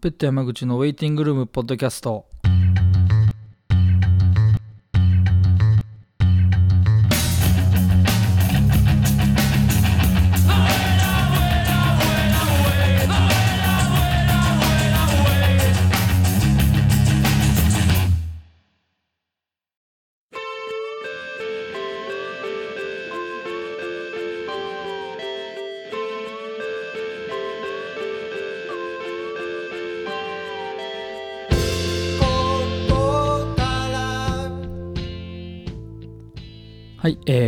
[0.00, 2.29] ペット山口のウェイティングルームポッドキャスト。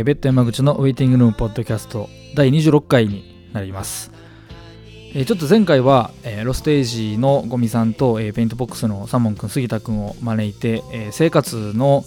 [0.03, 4.11] ベッド山口の Waiting Room ポッドキャスト第26回になります、
[5.15, 12.03] えー、ちょっと前回は、えー、 LOSTAGE の五味さんと、えー、ペイントボックスのサモン君杉田君を招いて、えー、生活の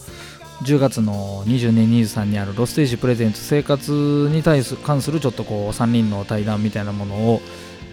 [0.63, 7.41] 10月の20年23にある LOSTAGE プレゼント生活に対す関するちょっとこう3人の対談みたいなものを、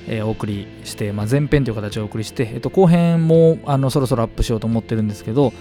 [0.07, 5.53] えー、お送りして、まあ、前編という形でお送りして、えっと、後編もあのそろそろアップしようと思ってるんですけど、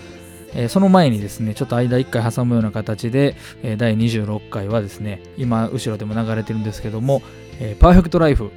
[0.55, 7.23] えー、その前にですね、ちょっと間1回挟むような形で、えー、第26回はですね、今後ろでも流れてるんですけども、
[7.61, 8.51] えー、パーフェクトライフ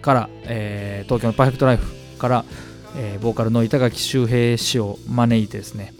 [0.00, 2.44] から、え東京のパーフェクトライフから、
[2.96, 5.92] えボーカルの板垣周平氏を招いてですね、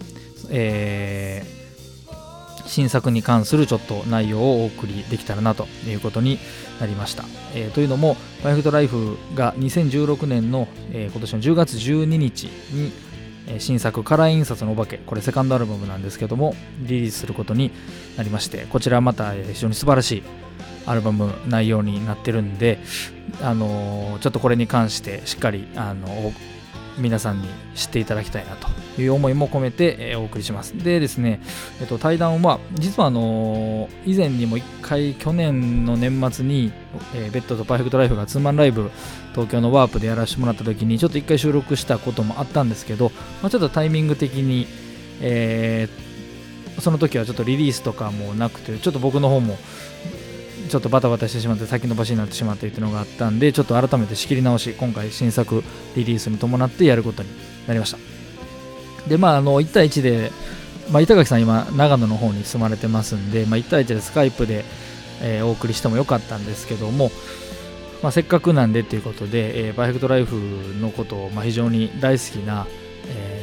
[0.49, 1.43] え
[2.67, 6.37] 新作に関するちょっと内容をお送りできたらなということに
[6.79, 7.25] なりました。
[7.53, 12.91] えー、というのも、パーフェクトライフが2016年の、えー、今年の10月12日に、
[13.59, 14.97] 新作カラー印刷のお化け。
[14.97, 17.71] これセカンドアルバムなんですけどもリリースすることに
[18.17, 20.23] なりましてこちらまた非常に素晴らしい
[20.85, 22.79] アルバム内容になってるんで
[23.41, 26.33] あのちょっとこれに関してしっかりあの
[26.97, 28.67] 皆さんに知っていただきたいなと
[29.01, 30.77] いう思いも込めて、えお送りします。
[30.77, 31.41] でですね、
[31.79, 36.71] えっと、対談は、実はあの以前にも1回、去年の年末に、
[37.15, 38.91] えー、ベッドとパーフェクトライフがツーマンライブ、
[39.33, 44.67] 東京のワープでやらせてもらった時に、ちょっと1回収録したこともあったんですけど、まあ、ちょっとタイミング的に、
[45.21, 49.57] えー、その時はちょっとリリースとかもなくて、ちょっと僕の方も、
[50.67, 55.63] ちょっとバタバタしてしまって先延ばしになってしまってっていうのがあったんでちょっと改めて仕切り直し今回新作
[55.95, 57.29] リリースに伴ってやることに
[57.67, 57.97] なりました。
[59.07, 60.31] でまああの1対1で、
[60.91, 64.65] まあ、板垣さん今長野の方に住まれてますんで、まあ、1対1でスカイプで、
[65.21, 67.11] えー、お送りしてもよかったんですけども、
[68.03, 70.35] まあ、せっかくなんでということで、えー、パーフェクトライフ
[70.81, 72.67] のことを、まあ、非常に大好きな、
[73.07, 73.36] えー、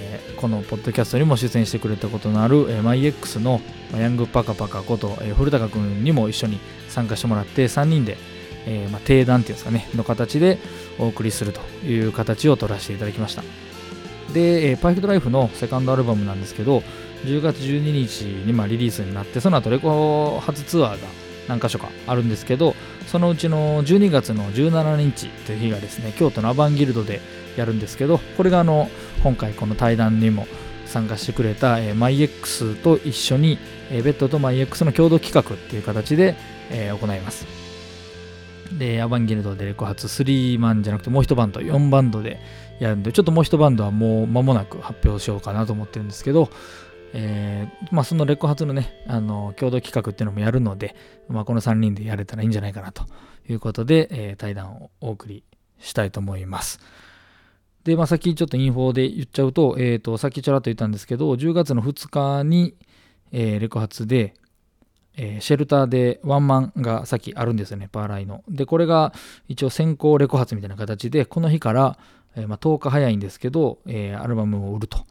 [0.45, 3.63] このポッドキャストにも出演してくれたことのある、えー、マイ X の
[3.97, 6.61] ヤングパカパカこと、えー、古高君にも一緒に
[6.91, 8.19] 参加してもらって3人で、
[8.67, 10.59] えーまあ、定談っていうんですかねの形で
[10.99, 13.43] お送りするという形を取らせていただきました。
[14.35, 16.83] で、えー、パーフェクトライフのセカンドアルバムなんですけど
[17.25, 21.09] 10月12日にまあリリースになってその後レコ初ツアーが
[21.49, 22.75] 何箇所かあるんですけど
[23.15, 27.21] そのうちの12月の17日という日がですね京都のアバンギルドで
[27.57, 28.89] やるんですけどこれがあの
[29.23, 30.49] 今回この対談にも
[30.87, 33.57] 参加してくれた、えー、MyX と一緒に、
[33.93, 36.35] えー、ベッドと MyX の共同企画っていう形で、
[36.73, 37.47] えー、行います。
[38.77, 42.41] で、アバンギルドでレコ発3マンじゃなくてもう一バンド、4バンドで
[42.81, 46.51] やるんで、ちょっともう一バンドはもう間もなく発表しようかなと思ってるんですけど、
[47.17, 50.97] えー、まあそのレコ発のね、あの、共同企画っていうのもやるので、
[51.29, 53.05] まあこの3人でやれたらいいんじゃないかなと
[53.49, 55.45] いうことで、えー、対談をお送り
[55.79, 56.81] したいと思います。
[57.85, 62.75] で、まあ、先ちょっとインフォで言っちゃうと、えっ、ー、と、さっきちょらっと言ったんですけど、10月の2日に、
[63.31, 64.35] えー、レコ発で、
[65.17, 68.43] えー、シェルターでワンマンがさっきあるんですよね、パーライの。
[68.49, 69.13] で、これが
[69.49, 71.99] 一応先行レコ発みたいな形で、この日から、
[72.37, 75.07] えー、まあ、10日早いんですけど、えー、アルバムを売ると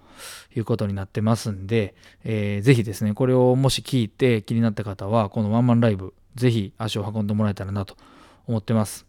[0.56, 7.96] いうことになってますんで、えー、ぜひですね、これをもし聞いて気になった方は、このワンマンライブ、ぜひ足を運んでもらえたらなと
[8.48, 9.06] 思ってます。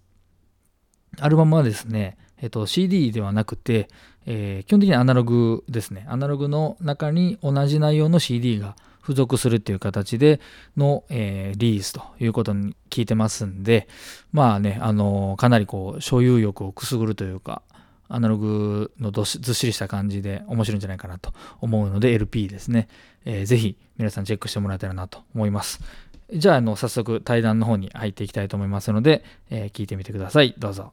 [1.21, 3.89] アルバムはですね、えっと、CD ではなくて、
[4.27, 6.05] えー、基本的にアナログですね。
[6.09, 10.41] アナログの中に同じ内容の CD が付属するっていう形で
[10.77, 13.87] の、えー、リリースということに聞いてますんで、
[14.33, 17.63] まあね、あのー、かなりこう、所有欲をくすぐるというか、
[18.09, 22.89] アナログのどずっしりした感じで面白いんじゃないかなと思うので LP ですね、
[23.25, 25.81] えー、ぜひ皆さんチェックしてもらえたらなと思います。
[26.33, 30.55] じゃあ、あの早速対談の方に入っていきたいと思いますので、えー、聞いてみてください。
[30.59, 30.93] どうぞ。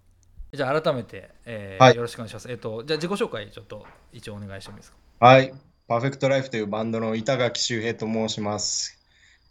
[0.53, 2.51] じゃあ改めて、えーはい、よろしくお願いします。
[2.51, 4.97] えっ、と、じゃあ自己紹介ちょっと一応お願いしてもいいですか？
[5.25, 5.53] はい。
[5.87, 8.99] パーフェクトライフというバンドの板垣周平と申します。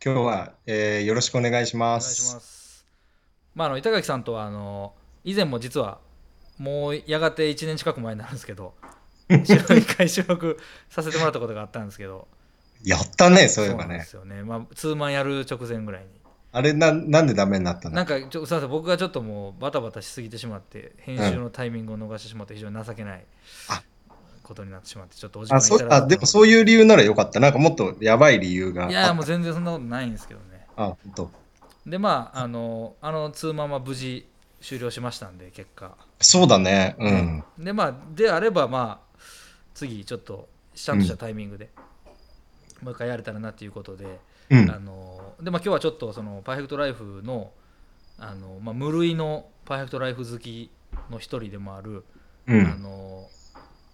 [0.05, 2.05] 今日は、えー、よろしくお願いします。
[2.05, 2.87] お願いします。
[3.55, 4.93] まあ、あの板垣さんとはあの
[5.25, 5.99] 以前も実は
[6.61, 8.75] もうやがて1年近く前になるんですけど、
[9.31, 9.57] 一
[9.97, 10.59] 回収録
[10.91, 12.29] させてもらったことがあったんですけど。
[12.85, 13.89] やったね、そういえばね。
[13.89, 14.43] そうですよね。
[14.43, 16.09] まあ、ツーマンやる直前ぐらいに。
[16.53, 17.95] あれな、なんでダメになったの？
[17.95, 23.25] なんかちょすいません僕がちょっともうバタバタしすぎてしまって編集のタイミングを逃してしまって非常に情けない
[23.69, 23.83] あ
[24.43, 27.41] ことになってしまってちょっとお時間いただいたでもそういう理由ならよかった。
[27.41, 28.91] なんかもっとやばい理由が。
[28.91, 31.31] いやもう全然そんなことないんですけどねあ、本当。
[31.87, 34.27] でまああのあのツーマンは無事
[34.61, 36.97] 終了しましたんで結果そうだね。
[36.99, 37.45] うん。
[37.59, 39.19] でまあであればまあ
[39.75, 41.71] 次ちょっとちゃんとしたタイミングで、
[42.83, 44.21] もう一回やれたらなっていうことで、
[44.51, 44.79] うんあ。
[44.79, 47.53] のでまあ今日はちょっとそのパーフェクトライフの
[48.19, 50.71] あの、まあ、無類のパーフェクトライフ好き
[51.11, 52.05] の一人でもある、
[52.49, 52.83] あうん。
[52.83, 53.29] の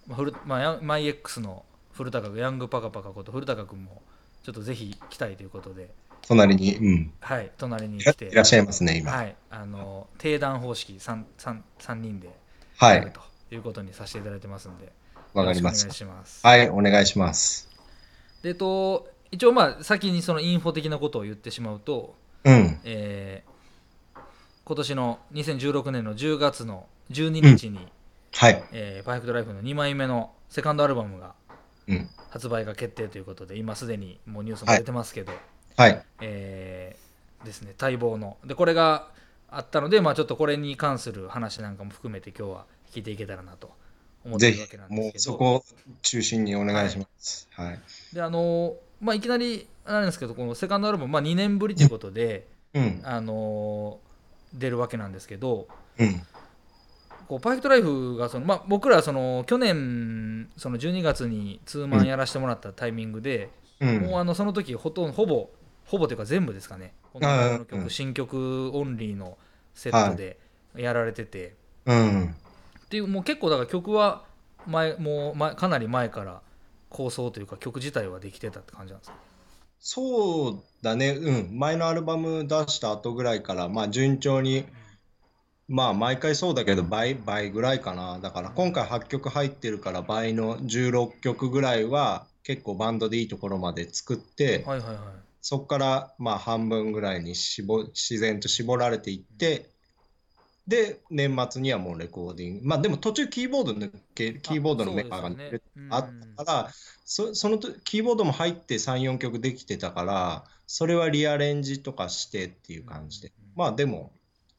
[0.07, 4.01] まあフルまあ、マイ X の古高君ヤングパカパカこと古高君も
[4.43, 5.89] ちょっとぜひ来たいということで、
[6.27, 7.13] 隣に、うん。
[7.21, 9.11] はい、隣にい来てらっしゃいますね、今。
[9.11, 12.29] はい、あの定談方式 3, 三三人で
[12.77, 12.97] はい。
[12.97, 13.21] やると
[13.51, 14.91] いうことにさせていただいてますんで、
[15.33, 15.89] わかりまお願いす。
[15.91, 16.45] します。
[16.45, 17.69] はい、お願いします。
[18.43, 22.79] でえっと、一応まあ先にそのインフォ的なことを言ってしまうと、うん。
[22.83, 23.57] えー
[24.65, 27.87] 今年の2016年の10月の12日に、
[28.33, 28.63] はい。
[28.73, 31.35] えーパーフェクトライフの2枚目のセカンドアルバムが
[31.87, 32.09] うん。
[32.29, 35.41] 発売が決定ということで今すでにもうニュースも出てますけど、はい。
[36.21, 37.07] えー
[37.47, 39.07] ですね待望のでこれが
[39.49, 43.71] あったので、まあ、ちょっとこれに関する話なんかも含めて今日は聞いていけたらなと
[44.25, 45.63] 思ってるわけなん、もうですけどそこを
[46.01, 47.47] 中心にお願いします。
[47.53, 47.79] はい。
[48.13, 53.01] であのまあいきなりなんですけどこのセカンドアルバム、まあ、2年ぶりということで、うん。
[53.03, 53.99] あの
[54.53, 56.21] 出るわけなんですけどうん。
[57.29, 63.49] こうパーフェクトライフがその、まあ、僕らその去年その12月にツーマンやらせてもらったタイミングで、
[63.79, 64.01] うん。
[64.01, 65.49] もうあのその時ほとんどほぼ
[65.87, 69.37] ほぼというか全部ですかねこの曲、うん新曲オンリーの
[69.73, 70.37] セットで
[70.75, 71.55] やられてて、
[71.85, 72.35] うん。
[72.85, 74.23] っていうもう結構だから曲は
[74.65, 76.41] 前もう前かなり前から
[76.89, 79.17] 構想というか曲自体はできてたって感じなんですか？
[79.79, 81.09] そうだね。
[81.11, 81.57] うん。
[81.57, 84.65] 前のアルバム出した後ぐらいから、まあ順調に、
[85.67, 88.19] まあ毎回そうだけど倍、倍ぐらいかな。
[88.19, 94.97] だから今回8曲入ってるから倍の16曲ぐらいは結構バンドでいいところまで作って、はいはいはい
[95.49, 99.69] そこからまあ半分ぐらいに絞自然と絞られていって、
[100.67, 102.67] で、年末にはもうレコーディング。
[102.67, 106.69] まあでも途中キーボード抜け、キーボードのメンバーが抜けるあったから、
[107.05, 113.31] そそのとキーボードも入って3、4曲できてたから、それはリアレンジとかしてっていう感じで。
[113.55, 114.11] まあでも、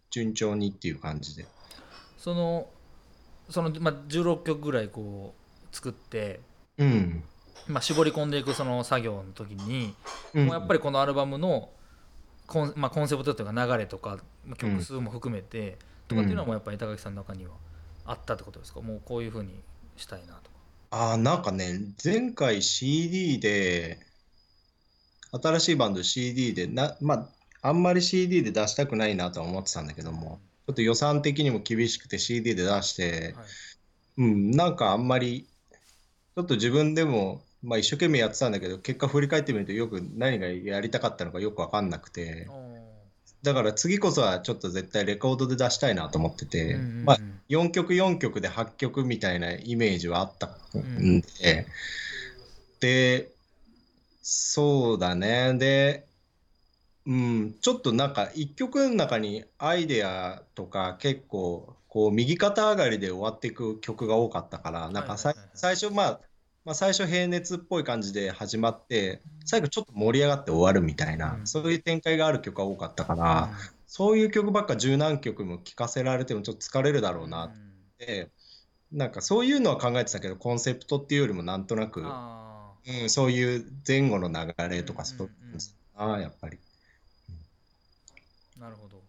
[0.08, 1.44] 順調にっていう感じで。
[2.16, 2.70] その
[3.50, 5.34] その、まあ、16曲ぐらいこ
[5.70, 6.40] う作って、
[6.78, 7.24] うん。
[7.68, 9.94] まあ、絞り込んでいくその作業の時に、
[10.34, 10.46] うん。
[10.46, 11.70] もうやっぱりこのアルバムの
[12.46, 15.78] コン,、まあ、コンセプトというか流れとかまあ曲数も含めて、
[16.08, 17.52] とかっていうのはもうやっぱり板垣さんの中には
[18.06, 18.80] あったってことですか？
[18.80, 19.50] もうこういうふうに
[19.96, 20.58] したいなとか。
[20.90, 24.00] ああ、なんかね、前回 CD で、
[25.30, 27.28] 新しいバンド CD で、な、ま
[27.60, 33.46] あ、あんまり CD で出したくないなとは思ってたんだけども、ちょっと予算的にも厳しくて CD で出して、はい。
[34.16, 42.48] うん、なんかあんまり、ちょっと自分でも、まあ一生懸命やってたんだけど、結果振り返ってみるとよく何がやりたかったのかよくわかんなくて、
[43.42, 47.04] だから次こそはちょっと絶対レコードで出したいなと思ってて、うんうんうん。
[47.04, 47.18] まあ
[47.48, 51.66] 4曲4曲で8曲みたいなイメージはあったんで、
[52.80, 53.30] で、
[54.22, 55.54] そうだね。
[55.54, 56.06] で、
[57.06, 65.34] うん、ちょっとなんか1曲の中にアイデアとか結構こう右肩上がりで終わっていく曲が多かったから、なんかはいはい。
[65.54, 66.20] 最初まあ、
[66.64, 71.46] まあ最初平熱っぽい感じで始まって、最後ちょっと盛り上がって終わるみたいな、うん。
[71.46, 73.50] そういう展開がある曲が多かったから、
[73.86, 77.72] そういう曲ばっか十何曲も聴かせられてもちょっと疲れるだろうなっうん。
[77.98, 78.30] て、
[78.92, 82.72] なんかそういうのは考えてたけど、コンセプトっていうよりもなんとなく、あ
[83.02, 86.58] うん、そういう前後の流れとかそういうのですな、やっぱり。
[88.56, 89.02] ーなるほど。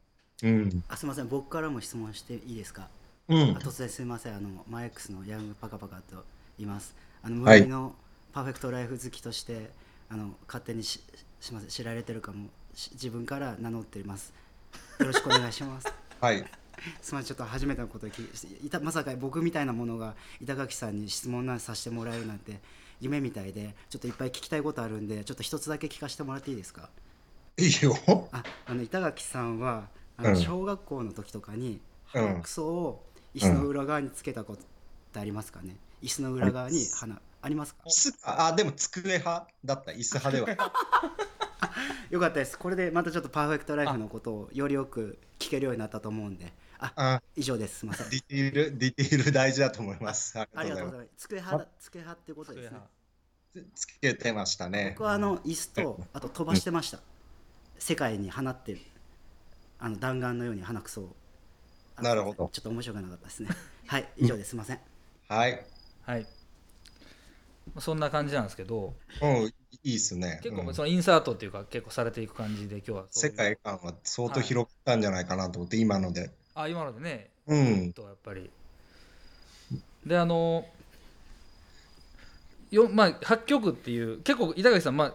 [0.43, 0.83] うん。
[0.87, 1.27] あすみません。
[1.27, 2.87] 僕からも質問していいですか、
[3.27, 3.57] うん。
[3.57, 3.59] あ。
[3.59, 4.35] 突然すみません。
[4.35, 6.23] あのマイクスのヤングパカパカと
[6.57, 7.95] 言いますあの無はい理の
[8.33, 9.71] パーフェクトライフ好きとして
[10.09, 11.01] あの勝手にし
[11.39, 14.33] しま知られてるかもし自分から名乗っています。
[14.99, 15.87] よろしくお願いします。
[16.21, 16.45] はい。
[17.01, 18.23] すみませんちょっと初めてのことを聞
[18.63, 22.61] いいたまさか僕みたいなものが板垣さんに質問なんさせてもらえるなんて
[23.01, 26.89] 夢みたいでちょっといっぱい聞きたいことあるんでちょっと一つだけ聞かせてもらっていいですか？
[27.57, 27.95] いいよ。
[28.31, 30.33] ああの板垣さんはあうん。
[30.33, 31.81] の小学校の時とかに
[32.13, 32.23] うん。
[32.23, 34.65] 鼻くそを椅子の裏側につけたことっ
[35.13, 35.75] てありますかね？
[36.01, 37.83] 椅子の裏側に鼻ありますか？
[37.85, 39.91] 椅子あ、でも机派だった。
[39.91, 40.71] 椅子派では。
[42.09, 42.57] よかったです。
[42.57, 46.51] これでまたちょっとパーフェクトライフのことをよりよく聞けるようになったと思うんで。
[46.79, 47.79] ああ、以上です。
[47.79, 48.09] すみません。
[48.09, 50.39] ディティール、ディティール大事だと思います。
[50.39, 51.27] あありがとうごまざいます。
[51.27, 51.69] 机派だ。
[51.79, 52.79] 机派ってことですね。
[53.53, 53.65] す。
[53.75, 54.91] つけてましたね。
[54.97, 55.03] 僕。
[55.03, 56.99] はあの椅子とあと飛ばしてました。
[57.77, 58.79] 世界に放ってる。
[59.79, 61.15] あの弾丸のように鼻くそを。
[61.95, 62.49] あなるほど。
[62.51, 63.49] ちょっと面白くなかったですね。
[63.87, 64.51] はい以上です。
[64.51, 64.79] すいません。
[65.27, 65.65] はい。
[66.09, 66.25] はい
[67.77, 70.41] そんな感じなんですけどうん、いいっすね。
[70.43, 76.31] うん結構そのインサートっていうか結構されていく感じで今日は世界観は相当広がったんじゃないかなと思って、今ので。
[76.55, 77.93] あ今のでねうん。
[77.93, 78.49] とやっぱり
[80.03, 80.65] であの
[82.71, 85.13] よまあ8曲っていう結構板垣さん、まあ、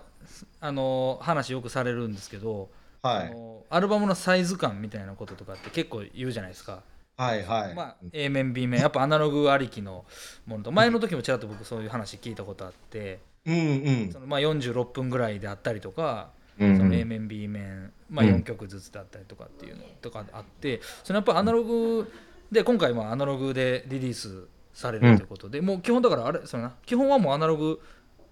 [0.60, 2.70] あの話よくされるんですけど、
[3.02, 3.26] はい。
[3.26, 6.84] あのアルバムのサイズ感みたいなこととかって結構言うじゃないですか、
[7.16, 7.74] はいはい。
[7.74, 10.04] まあ、A 面 B 面やっぱアナログありきの
[10.46, 10.72] ものと。
[10.72, 13.20] 前の時もちらっと僕そういう話聞いたことあって。
[13.46, 13.60] うんう
[14.08, 14.10] ん。
[14.12, 18.34] そのまあ46分ぐらいであったりとか、うんその A 面 B 面、まあ、うん。
[18.36, 22.10] 4曲ずつだったりとかっていうのとかあってそのやっぱアナログ
[22.50, 27.80] で今回まあアナログでリリースされるということで、もう基本だからあれそのな基本はもうアナログ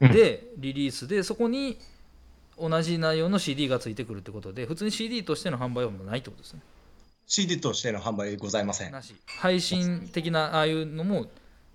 [0.00, 1.78] でリリースでそこに
[2.58, 6.60] 同じ内容の CD がついてくるってことで普通に CD としての販売はもうないってことですね
[7.34, 8.92] CD としての販売ございません。
[8.92, 11.28] なし配信的なああいうのも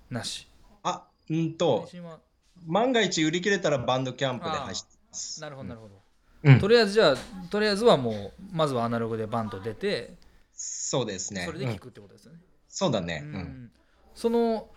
[0.08, 0.48] なし
[0.84, 2.20] あ、うん配と、信は
[2.68, 5.42] 万が一売り切れたらバンドキャンプで配信します。
[5.42, 5.96] なるほどなるほど、
[6.44, 7.16] うんとりあえずじゃあ
[7.50, 10.14] とりあえずはもうまずはアナログでバンと出て
[10.54, 11.42] そうですね。
[11.42, 13.24] うんそれで聞くってことですよね、そうだね。
[13.26, 13.72] ううんん。
[14.14, 14.68] その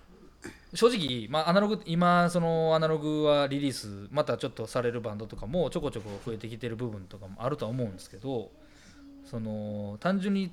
[0.73, 8.51] 正直、まあ、アナログ今そのアナログはリリースまたちょっとされるバンドとかもちょこちょこ増えてきてる部分とかもあるとは思うんですけど
[9.27, 10.51] その単純に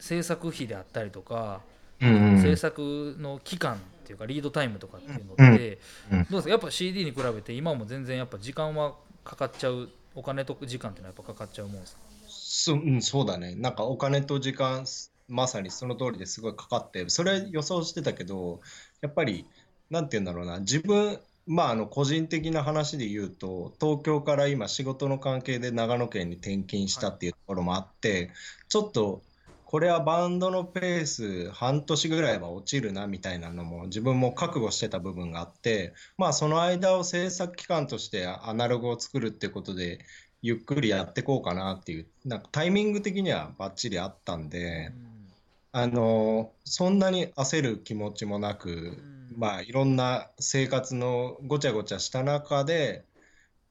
[0.00, 1.60] 制作費であったりとか、
[2.00, 2.42] うんうん。
[2.42, 5.78] 制作の期間っていうかリードタイムとかっていうのって、
[6.10, 6.18] うん。
[6.18, 6.26] うん。
[6.30, 6.50] どうですか？
[6.50, 12.00] やっぱ CD に比べて今も全然やっぱ時間はかかっちゃうお金と時間っていうのはやっぱかかっちゃうもんですか？
[12.26, 13.54] そうん、そうだね。
[13.54, 14.86] なんかお金と時間、
[15.28, 18.60] まさにその通りですごいかかって、それ予想してたけど、
[19.00, 19.46] やっぱり、
[19.90, 28.30] なんて言うんだろうな、自分、まあ、あの個人的な話で言うと、東京から今、仕事の関係で長野県に転勤したっていうところもあって、
[28.68, 29.22] ちょっと、
[29.70, 40.00] これはバンドのペース半年ぐらいは落ちるなみたいなのも自分も覚悟してた部分があってまあその間を制作期間としてアナログを作るってことで
[40.42, 44.90] ゆっくりやっていこうかなっていうなんかタイミング的にはバッチリあったんで
[45.70, 49.36] あのそんなに焦る気持ちもなくん。
[49.36, 53.04] まあいろんな生活のごちゃごちゃした中で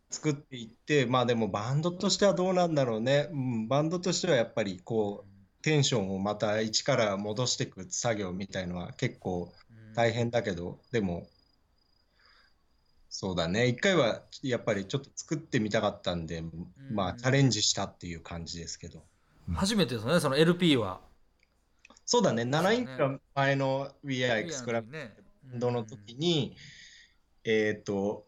[0.09, 5.28] 作っていってまあでもバンドとしてはどうなんだろうね、うん、バンドとしてはやっぱりこう
[5.69, 9.53] テンションをまた一から戻していく作業みたいのは結構
[9.95, 11.27] 大変だけど、でも、
[13.07, 16.43] そうだね、一回はやっぱりちょっと作ってみたかったんで、
[16.91, 19.03] まあチャレンジしたっていう感じですけど。
[19.53, 21.01] 初めてですよねその LP は。
[22.03, 25.15] そうだね、そう7インチは前の WeAreX クラブね。
[25.53, 26.55] の時に、
[27.43, 28.25] えっと、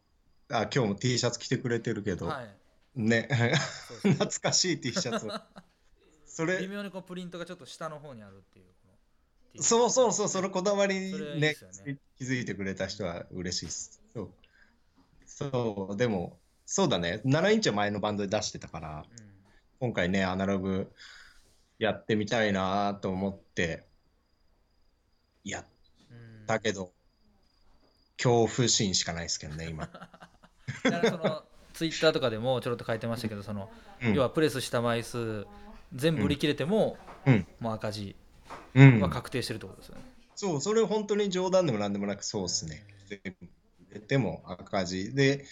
[0.50, 2.56] あ、今日も T シャツ着てくれてるけど、はい。
[2.96, 3.28] ね、
[4.04, 5.32] 懐かしい T シャツを。
[6.32, 6.60] それ。
[6.60, 8.66] 微、妙にこうプリントがちょっと下の方にあるっていう
[9.60, 11.98] そうそうそう、そのこだわりにねね。
[12.18, 14.02] 気づいてくれた人は嬉しいです。
[14.14, 14.32] そう、
[15.26, 19.32] そうでも、そうだね、7インチは前のバンドで出してたから、うん
[19.80, 20.94] 今回ね、アナログ
[21.80, 23.88] やってみたいなと思って、
[25.44, 25.66] やっ
[26.12, 26.94] うんたけど、
[28.18, 29.90] 恐怖心しかないですけどね、今。
[30.86, 33.72] だからそのツイッターとかでもちょろっと書いてましたけどその、
[34.04, 34.14] うん。
[34.14, 35.48] 要はプレスした枚数
[35.94, 37.48] 全部売り切れても、うん。
[37.60, 38.16] もう赤字
[38.74, 39.00] うん。
[39.02, 40.02] は確定してるってことですよね、
[40.36, 42.84] そう、それ本当に冗談でもなんでもなく、そうですね。
[43.10, 45.14] ででも赤字。
[45.14, 45.46] で、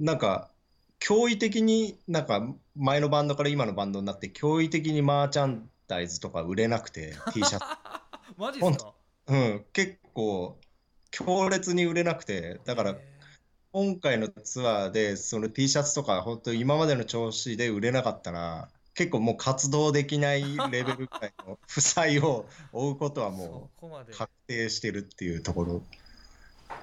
[0.00, 0.50] なんか、
[1.00, 7.64] 驚異的になんか前のバンドから今のバンドになって、驚異的にマーチャンダイズとか売れなくて、 T シャツ。
[8.36, 8.92] マジですか？
[9.28, 10.58] うん、結構
[11.10, 12.96] 強烈に売れなくて、だから
[13.72, 25.82] 今回のツアーでその T シャツとか本当今までの調子で売れなかったら結構もう活動できない レベルぐらいの負債を負うことはそもう確定してるっていうところ。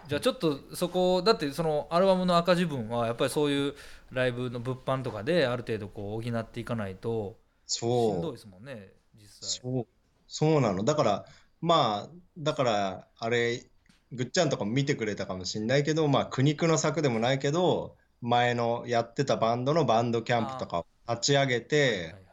[0.07, 3.75] じゃあちょっとそこだってそのアルバムの赤字分はやっぱりそういう
[4.11, 7.89] ライブの物販とかである程度こう補っていかないとしん
[8.21, 9.87] どそいうですもんね実う、際そう、
[10.27, 10.83] そうなの。
[10.83, 11.25] だから
[11.61, 13.65] まあ、だからあれ、
[14.11, 22.29] ぐっちゃんとかも見てくれたかもしれないけど、まあ苦肉の策でもないけど、前のやってたバンドのバンドキャンプとかを立ち上げて、はいはい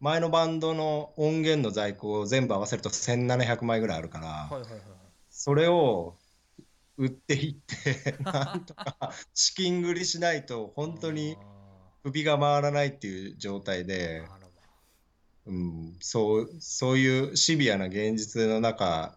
[0.00, 4.80] 前のバンドの音源の在庫を全部合わせると1700枚ぐらいあるから、はいはいはいはい。
[5.28, 6.16] それを
[6.96, 11.36] 売っていって、 なんとか資金繰りしないと、本当に
[12.04, 14.22] 首が回らないっていう状態で、
[15.46, 19.16] うん、そう、そういうシビアな現実の中、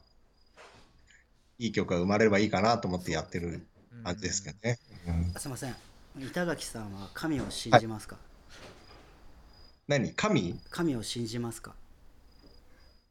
[1.59, 4.79] いい曲が生まれればいいかなと思ってやってるうん感じですけどね。
[5.07, 5.33] うん。
[5.39, 5.75] すいません。
[6.19, 8.17] 板垣さんは神を信じますか？
[9.91, 10.13] 何？
[10.13, 10.57] 神？
[10.69, 11.75] 神を信じますか？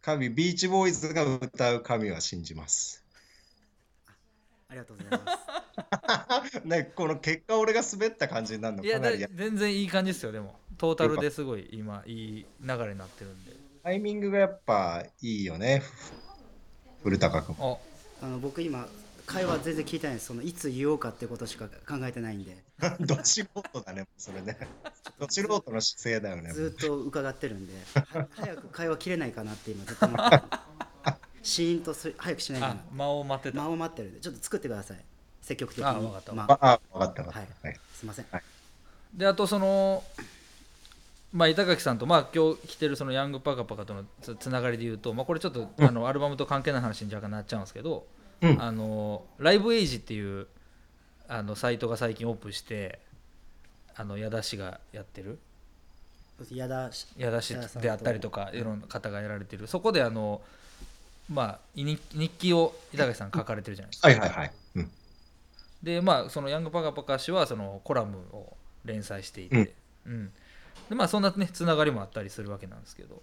[0.01, 3.05] 神、ビーチボーイズが歌う神は信じます。
[4.69, 6.61] ありがとうございます。
[6.65, 15.83] ね、この結果俺が滑った感じになるのかな全然いい感じですよでもトータルですごい今いい流れになってるんでタイミングがやっぱいいよね。
[17.03, 17.57] 古高君。
[17.59, 17.77] あ
[18.23, 18.87] あの僕今
[19.27, 20.27] 会話全然聞いてないです。
[20.27, 22.57] そのいつ言おうかってことしか考えてないんで、
[23.01, 24.59] ど素人だね、それね。
[25.19, 26.53] ど素人の姿勢だよね。
[26.53, 30.43] ずっと伺ってるんで、は 早く会話切れないかなって今ずっと思ってる。
[31.43, 32.81] シーンとす早くしないかあな。
[32.93, 35.05] 間を待ってた間を待ってるんで、ちょっと作ってください。
[35.43, 35.85] 積極的に。
[35.85, 37.69] あわかったまあ、あ分かった分かはいった。
[37.69, 37.81] はい。
[37.95, 38.27] すいません。
[39.15, 40.05] であとその
[41.33, 48.07] まあ板垣さんとまあ今日来てるそのヤングパカパカとのつつながりで言うと、まあ、これちょっと、あのアルバムと関係ない話に若干なっちゃうんですけど、
[48.43, 50.47] うんあのライブエイジっていう
[51.33, 52.99] あのサイトが最近オープンして
[53.95, 55.39] あの矢田氏がやってる
[56.51, 60.41] 矢田し矢田氏であったりとかいろんな方がやられてるそこであの
[61.31, 64.09] まあ日日記を板垣さん書かれてるじゃないですか。
[64.09, 64.53] はいはいはい。
[64.75, 64.91] うん。
[65.85, 69.73] でまあそのヤングパカパカ氏はそのコラムを連載していて、
[70.05, 70.33] うん
[70.89, 73.23] でまあそんなねつながりもあったりするわけなんですけど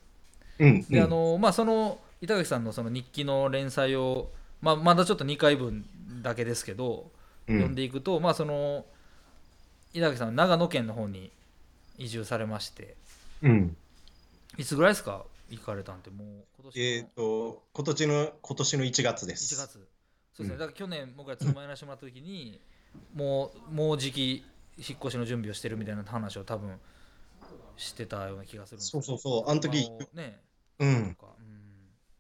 [0.59, 0.83] うん。
[0.83, 4.29] で、うんあ、のまあその板垣さんのその日記の連載を、
[4.61, 5.83] まあ、まだちょっと2回分
[6.21, 7.16] だけですけど、うん
[7.47, 7.75] 読ん。
[7.75, 8.85] でいくとまあその
[9.93, 11.31] 板垣さんは長野県の方に
[11.97, 12.95] 移住されまして
[13.41, 13.77] うん。
[14.57, 16.27] いつぐらいですか行かれたんってもう
[16.61, 19.55] 今年のえっ、と、今年の、今年の1月です。
[19.55, 19.73] 1月。
[19.73, 19.87] そうで
[20.35, 20.59] すね、うん。
[20.59, 22.59] だから去年僕らつまやらせてもらった時に
[23.13, 24.43] もうもうじき
[24.77, 26.79] 引っ越しの準備をしてるみたいな話を多分
[27.77, 29.49] してたような気がするんですそうそうそう。
[29.49, 30.41] あの時、まあね。
[30.79, 31.17] うん。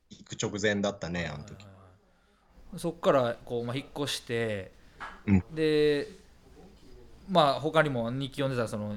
[0.09, 1.63] 行く直前だったね、あの時。
[1.63, 1.81] はいはい
[2.71, 2.79] はい。
[2.79, 4.71] そっからこう、まあ、引っ越して、
[5.25, 5.43] うん。
[5.53, 6.07] で
[7.29, 8.95] まあ他にも日記読んでたらその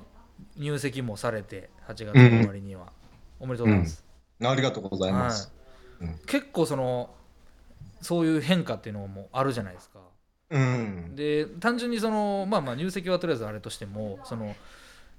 [0.57, 2.92] 入籍もされて8月の終わりには、
[3.38, 4.04] おめでとうございます、
[4.42, 5.52] ありがとうございます。
[6.00, 6.11] はい。
[6.26, 7.11] 結構その
[8.00, 9.99] そういう変化っていうのもあるじゃないですか。
[10.50, 11.14] うん。
[11.14, 14.54] で単純にそのまあまあ入籍はとりあえずあれとしてもその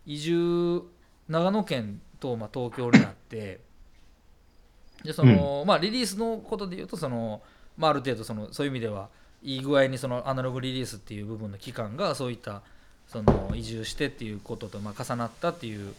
[0.05, 0.83] 移住
[1.27, 3.59] 長野県とまあ東京になって
[5.03, 7.41] でその、まあリリースのことで言うとその、
[7.77, 9.09] まあ、ある程度そのそういう意味では
[9.43, 12.61] いい具合にそのアナログリリースっていう部分の期間がそういった
[13.07, 15.93] その移住してっていうこととまあ重なったっていう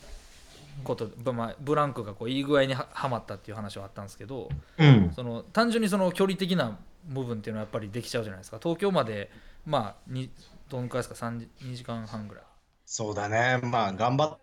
[0.85, 5.13] こと、まあ、ブランクがこういい具合にははまったっていう話はあったんですけど、うん。
[5.15, 8.59] その単純にその距離的な部分っていうのはやっぱりできちゃうじゃないですか。
[8.63, 9.31] 東京まで
[9.67, 10.31] まあに
[10.69, 12.45] どのくらいですか？3時2時間半ぐらい。
[12.87, 13.61] そうだね。
[13.63, 14.39] まあ、頑張っ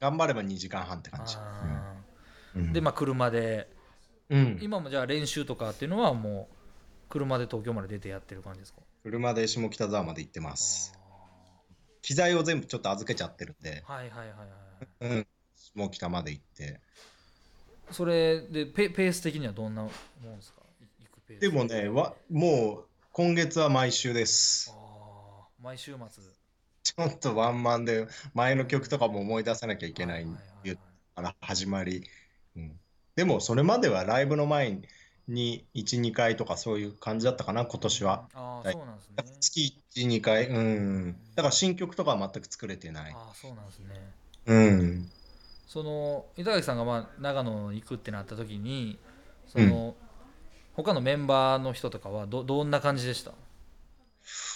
[0.00, 1.36] 頑張れば2時間半って感じ。
[1.36, 1.94] あ
[2.56, 2.62] うん。
[2.70, 3.68] ーでまあ車で。
[4.30, 6.53] うん、今もじゃあ練習とかっていうのはもう
[7.08, 8.80] 車で東京まで出てやってる感じですか？
[9.02, 10.98] 車で下北沢まで行ってます。
[12.02, 14.44] 機材を全部ちょっと預けちゃってるんで、はいはいはいは
[15.10, 16.80] いうん、下北まで行って。
[17.90, 20.60] それでペペース的にはどんなもんですか？
[21.40, 24.72] でもね、わもう今月は毎週です。
[24.74, 25.64] あー。
[25.64, 26.22] 毎週末。
[26.82, 30.26] ちょっとワンマンで前の曲とかも思い出さなきゃいけない
[31.16, 32.04] から始まり、
[32.56, 32.78] うん、
[33.16, 34.82] でもそれまではライブの前に
[35.28, 38.28] 12回とかそういう感じだったかな今年は。
[38.34, 39.14] ああそうなんですね。
[39.40, 41.16] 月12回うん。
[41.34, 43.12] だから新曲とかは全く作れてない。
[43.12, 44.12] ああそうなんですね。
[44.46, 45.10] うん。
[45.66, 48.98] その板垣さんがまあ長野に行くってなった時に
[49.46, 49.94] その、
[50.74, 53.32] 他のメンバーの人とかはどどんな感じでした？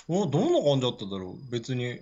[0.07, 1.51] おどんな感じだっただろう。
[1.51, 2.01] 別に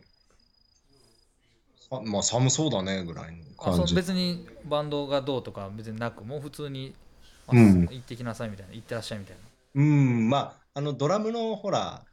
[1.89, 7.06] さまあ寒そうだねぐらいのあそ感じ別にバンドがどうとか別になくもう普通に、あ
[7.53, 7.83] うん。
[7.83, 8.75] 行ってきなさいみたいな。
[8.75, 9.43] 行ってらっしゃいみたいな。
[9.75, 10.29] うん。
[10.29, 12.05] まああのドラムのほら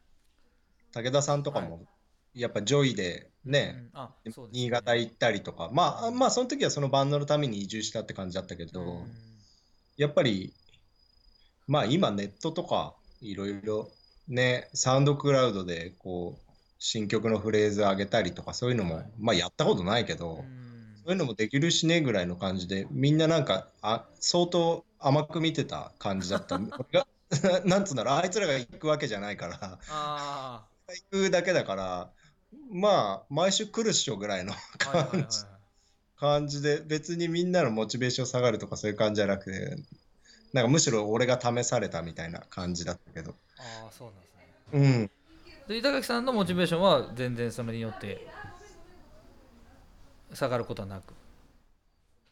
[0.94, 1.82] 武田さんとかも
[2.34, 4.08] やっぱジョイでね、うん。
[4.24, 4.48] ですね。
[4.52, 9.12] 新潟行ったりとか、まあ、まあ、その時はそのバンドのために移住したって感じだったけど、うん。
[9.98, 10.54] やっぱり、
[11.68, 13.90] まあ今ネットとかいろいろ
[14.28, 20.44] ね、サウンドクラウドでこう、新曲のフレーズ上げたりとかそういうのも、はいまあやったことないけど、うん。
[21.06, 26.60] そういうのもできるしねぐらいの感じで、みんななんか、あ、相当甘く見てた感じだった。
[27.66, 30.66] なんつうんだろう、あいつらが行くわけじゃないから、あ
[31.12, 32.12] 行くだけだから、
[32.72, 35.40] まあ、毎週来るっしょぐらいの感じ
[36.16, 39.78] 感じで、別にみんなのモチベーション下がるとかそういう感じじゃなくて、
[40.54, 43.36] なんかむしろ俺が試されたみたいな感じだったけど。
[43.58, 45.12] ああそうなんですねうん。
[45.68, 48.28] で板垣さんのモチベーションは全然それによって
[50.34, 51.14] 下がることはなく？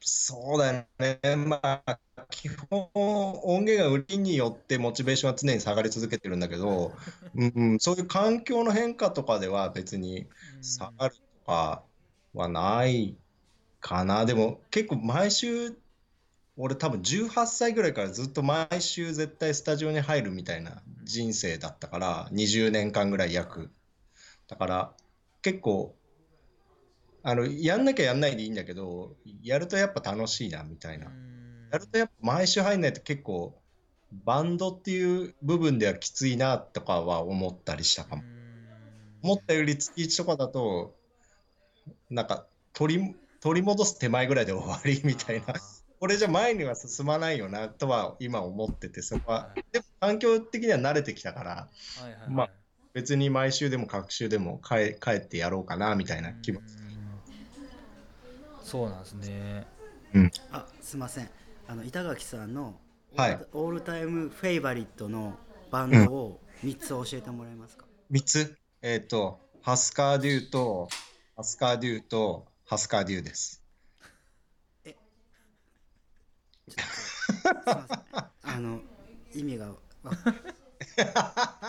[0.03, 1.35] そうだよね。
[1.35, 6.95] まあ、基本、音源が売りによってモチベーションは常に下がり続けてるんだけど、
[7.35, 11.87] うんうん、そういう環境の変化とかでは別にうん下がるとか
[12.33, 13.19] はない
[13.79, 14.25] かな。
[14.25, 15.79] でも結構毎週、
[16.57, 23.71] 俺多分18歳ぐらいからずっと毎週絶対スタジオに入るみたいな人生だったから、20年間ぐらい約。
[24.47, 24.97] だから
[25.41, 25.95] 結構、
[27.23, 31.11] あの、やんなきゃやんないでいいんだけど、やるとやっぱ楽しいなみたいな。
[31.71, 33.61] やるとやっぱ毎週入んないと結構、
[34.11, 38.23] バンドっていう部分ではきついなとかは思ったりしたかも。
[39.23, 40.95] 思ったより月1とかだと、
[42.09, 45.53] なんか取り取り戻す手前ぐらいで終わりみたいな、
[45.99, 51.69] これじゃ前には進まないよなとは今思ってて、そこは、でも環境的には慣れてきたから、は
[52.01, 52.29] いはいはい。
[52.29, 52.49] まあ。
[52.93, 56.63] 別に毎週でも各週でも帰帰ってやろうかなみたいな気持ち。
[58.71, 59.67] そうなんですね。
[60.53, 61.29] あすいません。
[61.67, 62.79] あの板垣さんの
[63.17, 63.39] はい。
[63.51, 65.37] オールタイムフェイバリットの
[65.71, 70.87] バンドを3つ教えてもらえますか、3つ、えっ、と、ハスカーデューと、
[71.35, 73.61] ハスカーデューと、ハスカーデューです。
[74.85, 74.95] すい
[76.77, 78.31] ません。
[78.55, 78.79] あの
[79.33, 79.75] 意味がわ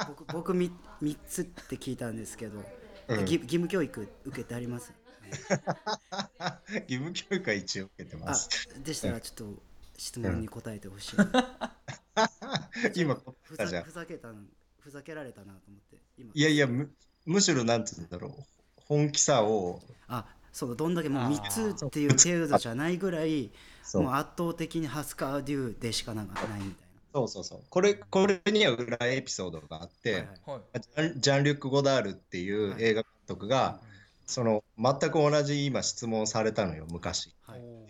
[0.07, 0.71] 僕僕み
[1.03, 2.63] 3つって聞いたんですけど、
[3.09, 3.21] うん。
[3.23, 4.93] 義義務教育受けてあります？
[6.89, 8.69] 義務教育は一応受けてまあす。
[8.83, 9.63] でしたらちょっと
[9.97, 11.17] 質問に答えてほしい、
[13.01, 14.41] 今、ふざふざけたの
[14.81, 16.31] ふざけられたなと思って今。
[16.35, 16.91] いやいやむ、
[17.25, 18.45] むしろなんつうんだろう、
[18.77, 21.37] 本気さを、あそうどんだけもうあー。
[21.37, 23.53] 3つっていう程度じゃないぐらい
[23.95, 31.01] もう圧倒的にハスカーデューでしかなんかないみたいそうそうそう、これこれには裏エピソードがあって、な、はいはい。
[31.01, 31.13] はい。
[31.13, 33.81] ジャンジャンリュック・ゴダールっていう映画監督が、
[34.33, 37.35] その全く同じ今質問されたのよ、昔。
[37.47, 37.61] はい。
[37.61, 37.87] お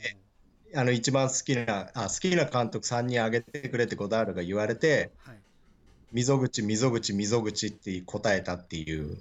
[0.75, 5.37] あの一番好きなあ好きな監督3人挙げてくれってゴダールが言われて、はい。
[6.13, 9.17] 溝口、溝口、溝口って答えたっていう、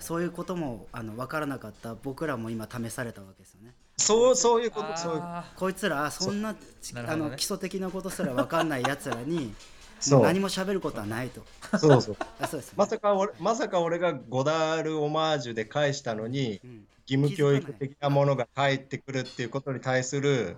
[0.00, 3.72] そういうこともあの分からなかった僕らも今試されたわけですよね。
[3.96, 6.58] そうそういうこと、ーそういうあこいつらあそんなね。
[7.06, 9.54] あの基礎的なことすら分かんないやつらに
[10.10, 10.22] もう。
[10.22, 11.42] 何も喋ることはないと。
[11.78, 12.16] そうそう。
[12.40, 20.56] あそうです、ねまさか俺まさか俺がゴダールオマージュで返したのに、うん、義務教育的なものが返ってくるっていうことに対する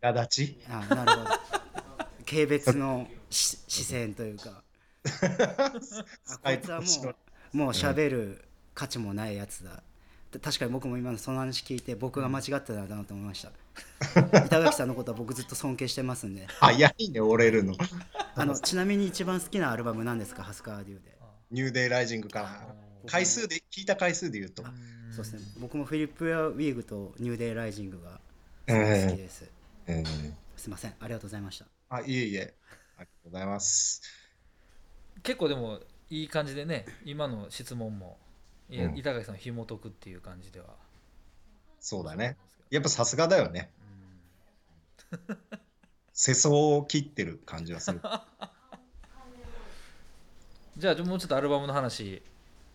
[0.00, 0.58] 苛立ち？
[0.68, 1.30] あなるほど。
[2.26, 4.62] 軽蔑のし視線というか。
[5.04, 6.86] あこいつはも
[7.52, 8.44] うもう喋る
[8.74, 9.82] 価値もないやつだ
[10.32, 13.50] で確かに僕も今のその話聞いて僕が間違ってたんだなと思いました
[14.46, 16.46] 板垣さんのことは僕ずっと尊敬してますんで。
[16.46, 17.74] 早いね、折れるの。
[18.36, 20.42] あのちなみに一番好きなアルバムなんですか？
[20.42, 21.18] ハスカーデューで。
[21.50, 22.74] ニューデイライジングから。
[23.06, 24.62] 回数で、聞いた回数で言うと。
[25.14, 25.40] そうですね。
[25.58, 28.20] 僕もフィリップ・ウィーグとニューデイ・ライジングが
[28.66, 29.44] うん好きです、
[29.86, 30.04] うん
[30.56, 30.94] すいません。
[30.98, 31.66] ありがとうございました。
[31.90, 32.54] あ、いえいえ。
[32.96, 34.02] ありがとうございます。
[35.22, 38.18] 結構でもいい感じでね今の質問も
[38.68, 40.74] 板垣さんを紐解くっていう感じでは。
[41.80, 42.36] そうだね。
[42.70, 43.70] やっぱさすがだよね。
[46.12, 48.00] 世相を切ってる感じはする。
[50.76, 52.20] じゃあもうちょっとアルバムの話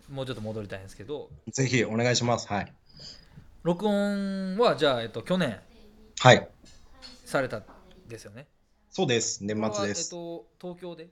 [0.09, 2.47] もうちょっと戻りたいんですけどぜひお願いします。
[2.47, 2.73] はい。
[3.63, 5.59] 録音はじゃあ、えっと、去年
[6.19, 6.49] はい。
[7.25, 7.63] されたん
[8.07, 8.47] ですよね
[8.89, 9.43] そうです。
[9.43, 10.01] 年末です。
[10.01, 11.09] えっと、東京で？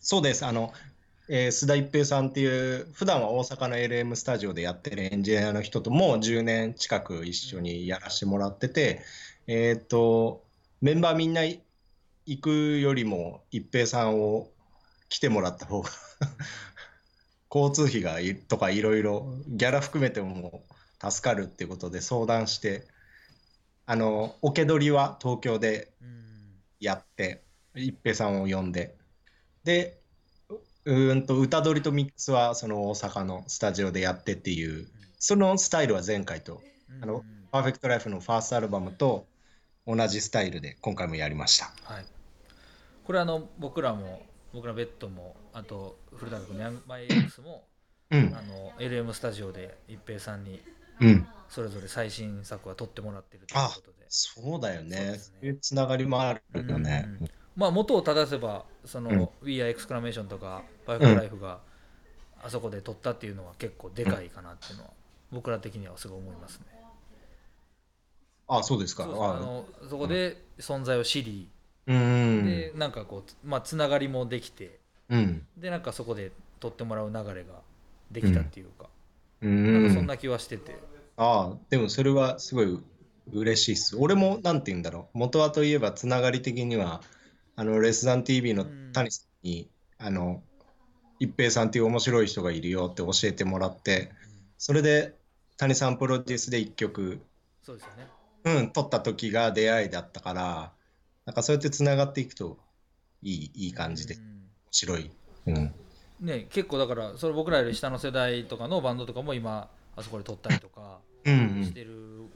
[0.00, 0.46] そうです。
[0.46, 0.72] あの、
[1.28, 2.46] えー須田一平さんってい
[2.80, 9.02] う、普段は大阪の LM スタジオでやってるエンジニアの人とも10年近く一緒にやらせてもらってて、
[9.48, 10.44] えーっと、
[10.80, 14.50] メンバーみんな行くよりも一平さんを
[15.08, 15.90] 来てもらった方が
[17.52, 20.64] 交通費がいとかいろいろギャラ含めても
[21.00, 22.86] 助かるっていうことで相談して、
[23.84, 25.92] あの、オケ取りは東京で
[26.78, 27.42] やって
[27.74, 28.96] 一平さんを呼んで。
[29.64, 30.05] で
[30.86, 34.86] うんと歌取りとミックスはその大阪のスタジオでやってっていう
[35.18, 36.62] そのスタイルは前回と
[37.02, 39.26] あのうんパーフェクトライフのファーストアルバムと
[39.86, 41.72] 同じスタイルで今回もやりました。
[41.84, 42.04] はい、
[43.04, 44.22] これあの僕らも
[44.52, 47.64] 僕らベッドもあと古田君のヤングマイ X も
[48.10, 48.34] うん。
[48.36, 50.62] あの LM スタジオで一平さんに
[51.00, 51.26] うん。
[51.48, 54.06] それぞれ最新作は撮ってもらってるということで。
[54.08, 55.38] そうだよそうねですね。
[55.40, 57.04] そういうつながりもあるよね。
[57.20, 59.28] うんまあ元を正せばその、うん。
[59.42, 61.60] We Are Exclamation とか Perfect Life が
[62.42, 64.90] あそこで撮ったっていうのは結構でかいかなっていうのは
[65.32, 66.66] 僕ら的にはすごい思いますね。
[68.48, 69.04] あそうですか。
[69.04, 69.36] そあ。
[69.36, 71.48] あのそこで存在を知り、
[71.86, 72.44] うん。
[72.44, 75.46] でなんかこうつまあつながりもできてうん。
[75.56, 77.60] でなんかそこで撮ってもらう流れが
[78.10, 78.88] できたっていうか、
[79.42, 80.76] うなんかそんな気はしてて、
[81.16, 82.78] ああ、でもそれはすごい
[83.32, 83.96] 嬉しいっす。
[83.96, 85.18] 俺もなんて言うんだろう。
[85.18, 87.02] 元はといえばつながり的には、
[87.56, 90.42] あの、レスダン TV の谷さんに、あの、
[91.18, 94.12] 一平さんっていう面白い人がいるよって教えてもらって、
[94.58, 95.14] それで
[95.56, 97.20] 谷さんプロデュースで一曲
[97.62, 98.06] そうですよね。
[98.44, 100.72] うん、撮った時が出会いだったから、
[101.24, 102.58] なんかそうやってつながっていくと
[103.22, 104.36] いい、いい感じで、面うん
[104.70, 105.10] 白い。
[105.46, 105.74] うん。
[106.20, 111.90] ね結構だからそれ僕らより下の世代とかのバンドとかも今あそこで撮ったりとかうんしてる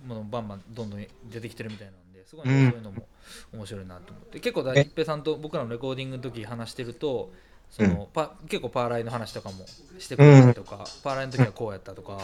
[0.06, 2.64] ものバンバンどんどん出てきてるみたいなんですごいうん。
[2.66, 3.06] ねそういうのも
[3.52, 4.40] 面白いなと思って。
[4.40, 4.80] 結構だえ？
[4.80, 7.32] 一平さんと僕らのレコーディングの時話してると
[7.70, 9.64] その、パ結構パーライの話とかも
[9.98, 12.18] してくれたりとか、パーライの時はこうやったとか、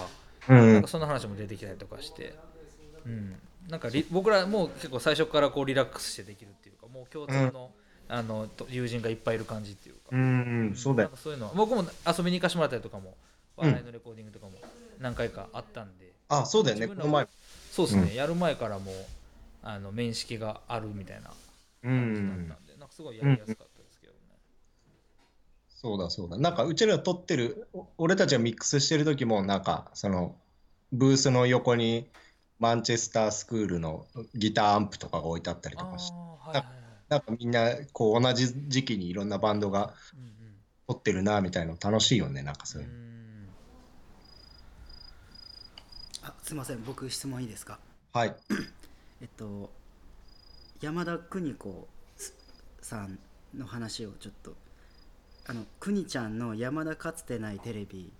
[0.49, 0.73] うん。
[0.75, 0.89] なんか。
[0.89, 2.35] そんな話も出てきたりとかして、
[3.07, 3.37] うん、
[3.69, 7.71] なんかリ僕らも結構最初からこうリラックスしてできるっていうかもう共通の,、
[8.09, 11.11] あのと友人がいっぱいいる感じっていうか、うん、そうだよ。
[11.15, 13.15] そういうのは僕も遊びに行かしてもらったりとかも
[13.57, 14.53] パーライのレコーディングとかも
[14.99, 17.29] 何回かあったんで、あ、そうだよね、この前。
[17.71, 18.95] そうですね、やる前からもう
[19.69, 22.67] あの面識があるみたいなう感じだんったん。
[22.67, 24.19] で、なんかすごいやりやすかったですけどね。
[25.69, 26.39] そうだそうだ。
[26.39, 30.37] なんかうちら撮ってる、お俺たちがミックスしてる時も、なんかその
[30.93, 32.09] ブースの横に
[32.61, 36.77] マンチェスタースクールのギターアンプとかが置いてあったりとあかして、あはいはいはい。
[37.09, 40.33] なんかみんなこう同じ時期にいろんなバンドがうん
[40.89, 42.67] 撮ってるなみたいなの楽しいよね、なんかうん。
[42.69, 42.93] そういうう
[46.23, 47.81] あすいません僕質問いいですか？
[48.13, 48.35] はい。
[49.21, 49.71] えっと
[50.81, 51.89] 山田邦子
[52.81, 53.19] さん
[53.57, 54.55] の話をちょっと
[55.47, 58.13] あの邦ちゃんの山田かつてないテレビ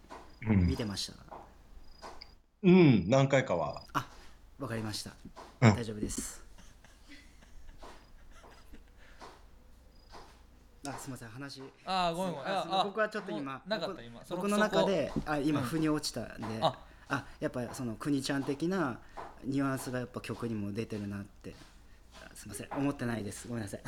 [0.49, 1.15] うん、見てました、
[2.63, 3.83] うん、何回かは。
[3.95, 4.07] あ
[4.59, 5.11] わかりました、
[5.61, 5.75] うん。
[5.75, 6.43] 大丈夫です。
[10.87, 11.63] あすみません話。
[11.85, 12.47] ああ、ごめんごめん。
[12.49, 14.21] あああ僕はちょっと今もうなかった僕今。
[14.25, 14.85] その僕の中。
[14.85, 15.67] であ今うん。
[15.67, 16.79] 腑に落ちたんで、あ。
[17.09, 18.99] あやっぱその国ちゃん的な
[19.45, 21.55] ニュアンスがやっぱ曲にも出てるなって。
[22.15, 22.69] あすみません。
[22.77, 23.49] 思ってないです。
[23.49, 23.81] ごめんなさい。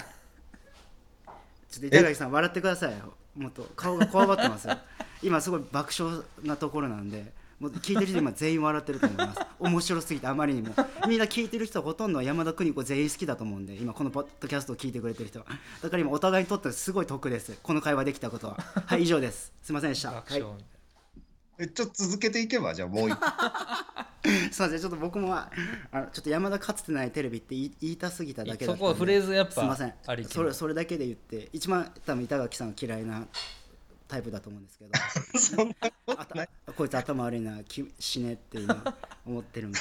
[1.71, 3.15] ちょっと板垣さん笑ってくださいよ。
[3.37, 3.63] もっと。
[3.77, 4.79] 顔がこわばってますよ。
[5.23, 9.41] 今すごい爆笑なところなんでもう聞いてる人今全員笑ってると思います。
[9.59, 10.75] 面白すぎてあまりにも。
[11.09, 15.47] みんな聞いてる人はほとんど山田邦子全員好きだと思うんで今このポッドキャストを聞いてくれてる人は。
[15.83, 17.59] だから今お互いにとってすごい得です。
[17.63, 18.59] この会話できたことは。
[18.87, 19.53] はい以上です。
[19.63, 20.13] すいませんでした。
[20.13, 20.78] はい
[21.67, 23.27] ちょっと続けていけば、じゃあもう一個。
[24.53, 25.51] すいませんちょっと僕もあ
[25.93, 28.73] あのちょっと山田かつてないテレビって言いたすぎただけだったんで。
[28.75, 29.95] そこはフレーズやっぱすいません。
[30.07, 30.35] ありきの。
[30.35, 33.27] それそれだけで言って一番多分板垣さんは嫌いな
[34.07, 34.91] タイプだと思うんですけど。
[35.39, 35.75] そんな
[36.19, 38.83] あたこいつ頭悪いなき死ねって今
[39.27, 39.81] 思ってるんか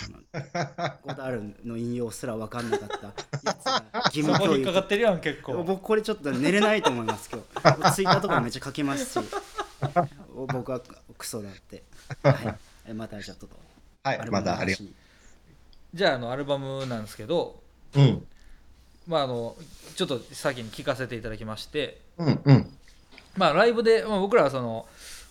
[0.54, 0.98] な。
[1.04, 3.08] ゴダールの引用すら分かんなかった。
[3.44, 4.38] やつが義な。
[4.38, 5.64] そこ引っかかってるやん、結構。
[5.64, 7.96] 僕これちょっと寝れないと思います今日。
[7.96, 9.26] ツイッターとかめっちゃ書きますし
[10.46, 10.82] 僕は
[11.18, 11.84] クソだって、
[12.24, 12.58] はい
[12.90, 13.48] え、またちょっと
[14.04, 14.94] はい、まだありが話に
[15.94, 18.04] じゃあ、あの、アルバムなんですけど、とう。
[18.04, 18.28] うん。
[19.08, 19.56] まあ、あの、
[19.96, 22.78] ちょっと先に聞かせていただきまして、うん、うん。
[23.36, 24.86] まあ、ライブで、まあ、僕らはその、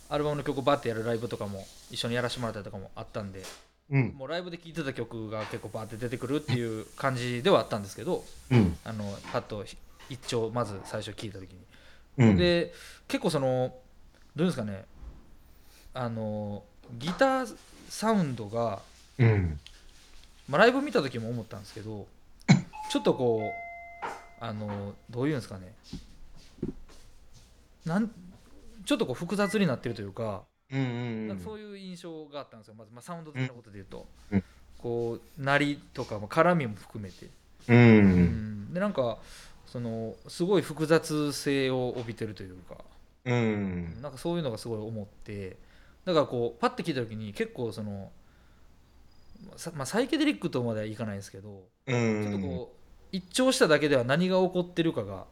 [0.09, 3.43] アルバムの曲をバッてやるライブとかも一緒にやらせてもらったりとかもあったんで、
[3.91, 8.77] うん、もうライブで聴いてた曲が結構バーって出てくるっていう感じではあったんですけど、うん。
[8.85, 9.65] あのパッと
[10.09, 11.59] 一丁まず最初聞いた時に、
[12.19, 12.37] うん。
[12.37, 12.73] で
[13.09, 14.85] 結構そのどういうんですかね
[15.97, 16.63] あの
[16.99, 17.57] ギター
[17.89, 18.81] サウンドが、
[19.19, 19.59] うん。
[20.49, 22.07] まあ、ライブ見た時も思ったんですけど
[22.91, 24.05] ちょっとこう
[24.39, 25.75] あのどういうんですかね。
[27.85, 28.11] なん
[28.85, 31.29] ちょっとこう複雑になってるというか,、うん、うん。
[31.29, 32.75] なんかそういう印象があったんですよ。
[32.75, 34.45] まず、まあ、サウンド的なことで言うと、うん。
[34.79, 37.31] こう鳴りとかも絡みも含めて、う。
[37.69, 39.19] うんん、でなんか
[39.67, 42.77] そのすごい複雑性を帯びてるというか。
[43.25, 44.03] うん。
[44.03, 45.57] なんかそういうのがすごい思って
[46.07, 48.13] だからこうパッて聞いた時に結構その、
[49.57, 52.33] さまあ、サイケデリックとまではいかないんですけど、うちょっん。
[52.33, 52.77] とこ
[53.13, 55.27] う一聴しただけでは何が起こってるかが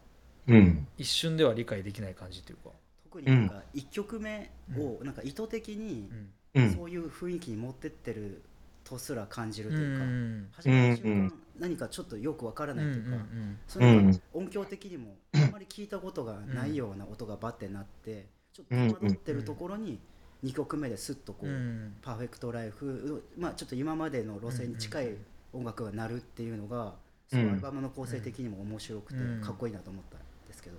[0.47, 0.87] うん。
[0.99, 2.71] 一瞬では理解できない感じというか、
[3.05, 6.13] 特になんか1曲目をなんか意図的に
[6.55, 6.81] うんうん。
[6.81, 8.43] そういう雰囲気に持ってってる
[8.85, 20.01] とすら感じるうというか、ん初めた瞬間うん何かちょっとよくわからうんないというか、うんそれが音響的にもあんまり聞いたことがないような音がバッてなってちょっと戸惑ってるところに
[20.45, 21.97] 2曲目ですっとこう、うん。
[22.03, 25.09] パーフェクトライフ、まあ、ちょっと今までの路線に近い
[25.53, 26.95] 音楽が鳴るっていうのが、
[27.31, 29.41] そのアルバムの構成的にも面白くてうん。
[29.41, 30.77] かっこいいなと思ったんですけど、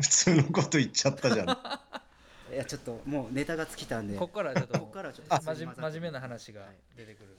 [0.00, 1.46] 普通のこと言っちゃったじゃん。
[2.52, 4.18] いやちょっともうネタが尽きたんで。
[4.18, 7.36] ここからちょっとここからちょっと真面目な話が出てくる。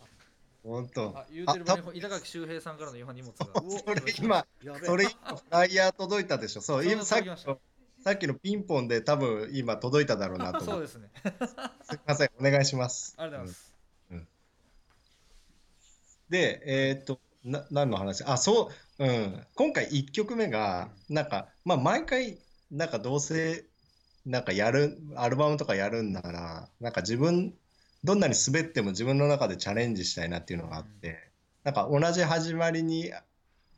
[0.64, 1.14] 本当。
[1.16, 3.46] あ言うてるあ間に板垣周平さんからの違反荷物が。
[3.86, 4.48] それ今、
[4.86, 6.62] それ今フライヤー届いたでしょ。
[6.62, 7.30] そう、今さっき
[8.04, 10.60] さっきのピンポンで多分今届いただろうなと。
[10.66, 11.10] そうですね。
[11.84, 13.16] すみません、お願いします。
[13.18, 14.28] ありがとうございます、
[16.30, 18.24] で、えーっと、な何の話？
[18.26, 19.48] あ、そう、うん。
[19.56, 22.40] 今回1曲目が、なんか、まあ、毎回、
[22.72, 23.66] なんかどうせ、
[24.26, 27.58] なんかやる、アルバムとかやるんなら、なんか自分、
[28.04, 31.30] どんなに滑っても自分の中でチャレンジしたいなっていうのがあって、
[31.64, 33.14] なんか同じ始まりに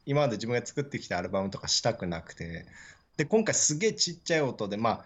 [0.07, 2.65] 今まで自分が作ってきたアルバムとかしたくなくて
[3.17, 5.05] で今回すげえちっちゃい音でまあ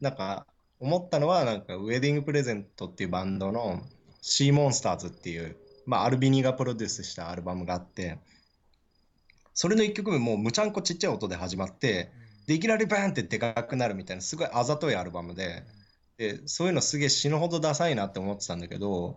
[0.00, 0.46] なんか
[0.80, 3.82] 思ったのはなんかウェディングプレゼントっていうバンドの
[4.22, 8.18] シーモンスターズっていう、まあ、アルビニがプロデュースしたアルバムがあって
[9.54, 12.12] それの1曲目もうむちゃんこちっちゃい音で始まって
[12.46, 15.64] でいきなりバーンってでかくなるみたいなすごいあざといアルバムで
[16.16, 19.16] でそういうのすげえ死ぬほどダサいなって思ってたんだけど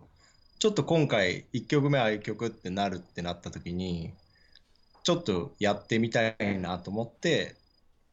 [0.58, 4.12] ちょっと今回1曲目ああいう曲ってなるってなった時に
[5.02, 7.56] ちょっとやってみたいなと思って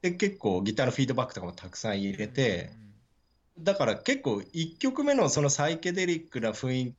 [0.02, 2.72] で結構ギターのフィードバックとかもたくさん入れて
[3.58, 6.96] だから結構1曲目のそのサイケデリックな雰囲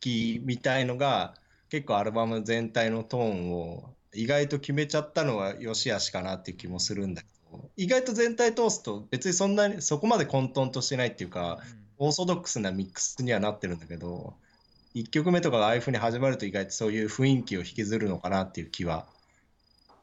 [0.00, 1.34] 気みたいのが
[1.68, 11.58] 結構アルバム全体のトーンを意外と決めちゃったのは良し悪しかなっていう気もするんだけど意外と全体通すと別にそんなにそこまで混沌としてないっていうか
[11.98, 14.34] オーソドックスなミックスにはなってるんだけど
[14.94, 19.06] 1曲目とかがああいうふうに始まると意外とそういう雰囲気を引きずるのかなっていう気は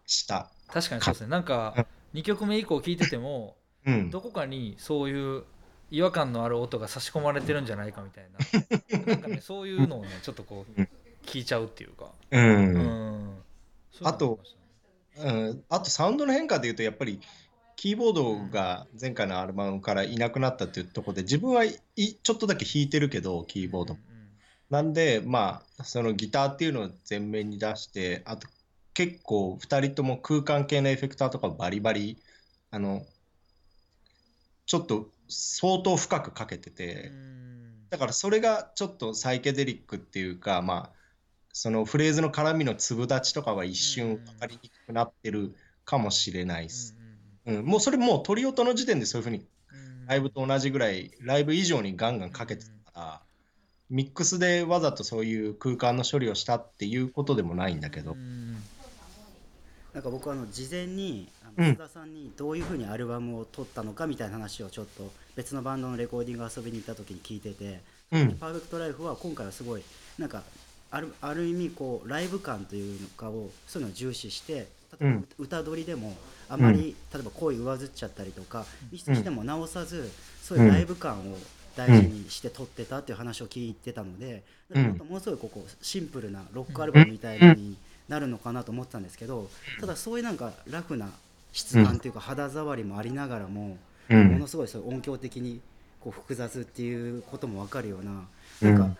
[0.08, 0.50] した。
[0.68, 1.28] 確かにそうですね。
[1.28, 5.43] なんか2曲目以降聞いてても、うん、どこかにそういう
[5.91, 9.06] 違和感のある音が差し込まれてるんじゃないかみたいな。
[9.06, 10.82] なんかねそういうのをねちょっとこう
[11.26, 13.38] 聞いちゃうっていうか、うん、うん、
[14.04, 14.39] あと、
[15.17, 17.19] うん、あとサウンドの変化でいうとやっぱり
[17.76, 24.28] キーボードが前回のアルバムからいなくなったっていうところで自分はいちょっとだけ弾いてるけどキーボード、うんうん、
[24.69, 28.48] なんでまあそのギターっていうのを前面に出してあと
[28.93, 32.17] 結構2人とも空間系のエフェクターとかバリバリ
[32.71, 33.06] あの
[34.65, 37.12] ちょっと相当深くかけてて
[37.89, 40.99] だからそれがちょっとサイケデリックっていうかまあ
[41.54, 46.95] そのフレーズの絡みの粒立ちとかは一瞬分かりにくくなってるかもしれないです。
[47.45, 49.45] うん、もうそれもう鳥音の時点でそういうふうに
[50.06, 53.21] ライブと同じぐらいライブ以上にガンガンかけてたから
[53.89, 58.15] ミックスでわざとそういう空間の処理をしたっていうことでもないんだけど。
[59.99, 67.81] なんか僕あの事前に須田さんにどういうふうにアルバムを撮ったのかみたいな話をちょっと別のバンドのレコーディング遊びに行った時に聞いてて、
[68.13, 69.83] うん、パーフェクトライフは今回はすごい
[70.17, 70.43] なんか
[70.89, 74.67] あるある意味こうライブ感というのかをそういうのを重視して
[75.01, 76.15] 例えば歌取りでも
[76.47, 80.09] あまり、例えば声上ずっちゃったりとかミスしても直さず
[80.41, 81.38] そういうライブ感を
[81.75, 87.75] 大事にして撮ってたっていう話を聞いてたので、もっとものすごいここシンプルなロックアルバムみたいに
[88.10, 91.10] なるのかなと思ってたんですけどただそういうなんかラフな
[91.54, 95.62] 質感というか肌触りもありながらも、ものすごいそう音響的に
[96.00, 98.28] こう複雑っていうことも分かるような
[98.62, 98.95] なんか、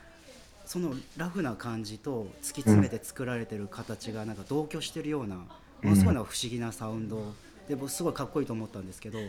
[0.66, 5.46] そのラフな感じと突き詰めて作られてる形がなんか同居してるようなも
[5.84, 7.34] のすごい不思議なサウンド。
[7.68, 9.20] で僕すごいかっこいいと思ったんですけど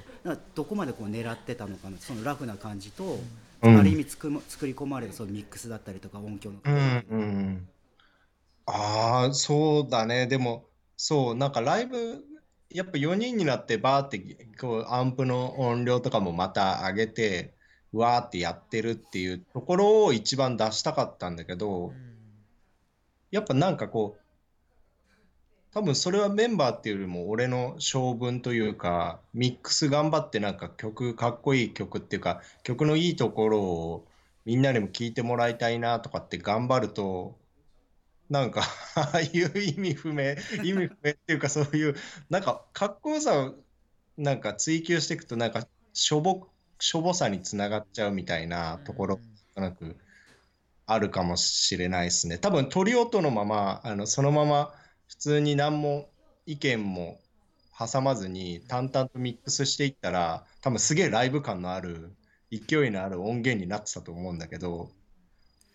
[0.54, 3.18] どこまでこう狙ってたのかなそのラフな感じと、
[3.60, 7.68] ある意味つく作り込まれるそのミックスだったりとか音響のうんうん、
[8.66, 10.26] ああそうだね。
[10.26, 12.24] でもそうなんかライブ
[12.70, 14.18] やっぱ4人になってバーって
[14.60, 17.54] こうアンプの音量とかもまた上げて
[17.92, 21.92] わーってやってるっていうところを一番出したかったんだけど、
[23.30, 24.20] やっぱなんかこう、
[25.72, 34.06] 多分それはメンバーっていうよりも俺の性分というか、ミックス頑張ってなんか曲、かっこいい曲っていうか、曲のいいところを
[34.44, 37.36] みんなにも聴いてもらいたいなとかって頑張ると、
[38.30, 38.62] なんか
[38.94, 41.96] ああいう意味不明、 意味不明っていうかそういう、
[42.30, 43.54] なんかかっこよさを
[44.16, 46.46] なんか追求していくとなんかしょぼ
[46.78, 49.20] しょぼさにつながっちゃうみたいなところ
[49.56, 49.96] なく
[50.86, 52.38] あるかもしれないですね。
[52.38, 54.72] 多分鳥音のままあのそのまま
[55.08, 56.08] 普通に何も
[56.46, 57.20] 意見も
[57.76, 62.14] 挟まずに淡々とミックスしていったら多分すげえライブ感のある
[62.52, 64.90] 勢いのある音源になってたと思うんだけど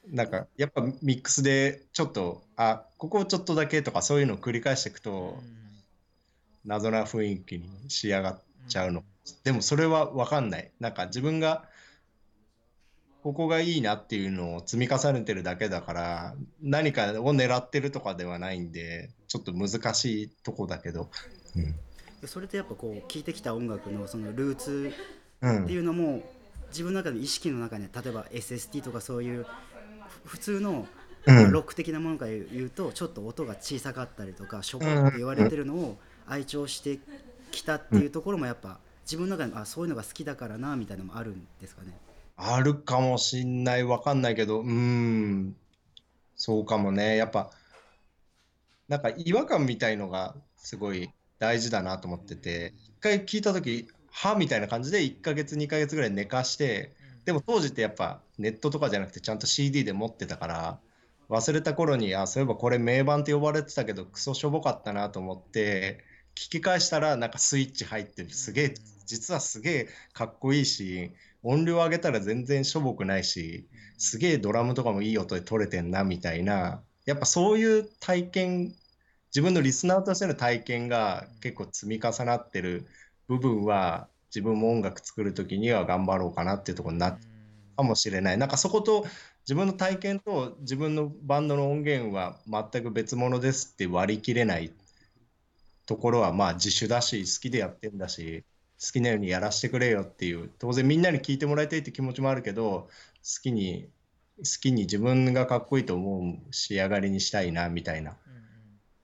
[0.10, 5.40] なんかやっぱミックスでちょっとあここをちょっとだけとかそういうのを繰り返していくと
[6.66, 9.04] 謎な雰囲気に仕上がっちゃうの。
[9.44, 10.72] でもそれは分かんない。
[10.80, 11.66] なんか自分が
[13.26, 21.10] ここがいいなっていうのを積み重ねてるだけだから何かを狙ってるとかではないんでちょっと難しいとこだけど、
[21.56, 21.76] うん、
[22.28, 24.94] それってやっぱこう聴いてきた音楽のそのルーツ
[25.40, 26.24] っていうのも、うん、
[26.68, 29.48] 自分の中で意識の中に例えば SST とかそういう
[30.26, 30.88] 普通の
[31.26, 35.98] ロック的なものから言うと、ちょっと音が小さかったりとかしょぼって言われてるのを
[36.28, 37.00] 愛聴して
[37.52, 41.98] きたっていうところもやっぱ自分の中であそういうのが好きだからなみたいなのもあるんですかね。
[42.38, 43.84] あるかもしんない。
[43.84, 45.56] わかんないけどうん。
[46.36, 47.16] そうかもね。
[47.16, 47.52] やっぱ
[48.88, 51.10] なんか違和感みたいのがすごい
[51.40, 56.92] 大事だなと思ってて一回聞いた時はみたいな感じで1ヶ月2ヶ月ぐらい寝かして
[57.26, 60.80] でも当時ってやっぱネットとかじゃなくてちゃんと CD で持ってたから
[61.30, 66.04] 忘れた頃に、あ、そういえばこれ名盤って呼ばれてたけど、クソしょぼかったなと思って、
[66.36, 68.30] 聞き返したら、なんかスイッチ入ってる。
[68.30, 68.74] すげえ、
[69.06, 71.12] 実はすげえかっこいいし、
[71.44, 73.68] 音量上げたら全然しょぼくないし、
[73.98, 78.76] すげえドラムとかもいい音で取れてんな、みたいな、やっぱそういう体験、
[79.34, 82.86] 自分のリスナーとしての体験が結構積み重なってる
[83.28, 87.20] 部分は、自分も音楽作る時には頑張ろうかなっていうところになっ
[87.76, 88.38] かもしれない。
[88.38, 89.06] なんかそこと
[89.42, 94.72] 自分の体験と自分のバンドの音源は全く別物ですって割り切れない
[95.86, 98.44] ところはまあ自主だし好きでやってんだし
[98.82, 103.88] 好きなようにやらせてくれよっていう当然みんなに聞いてもらいたいって気持ちもあるけど好きに
[104.40, 108.18] 好きに自分がかっこいいと思う仕上がりにしたいなみたいな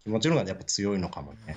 [0.03, 1.55] 気持ちの方がやっぱ強いのかもね。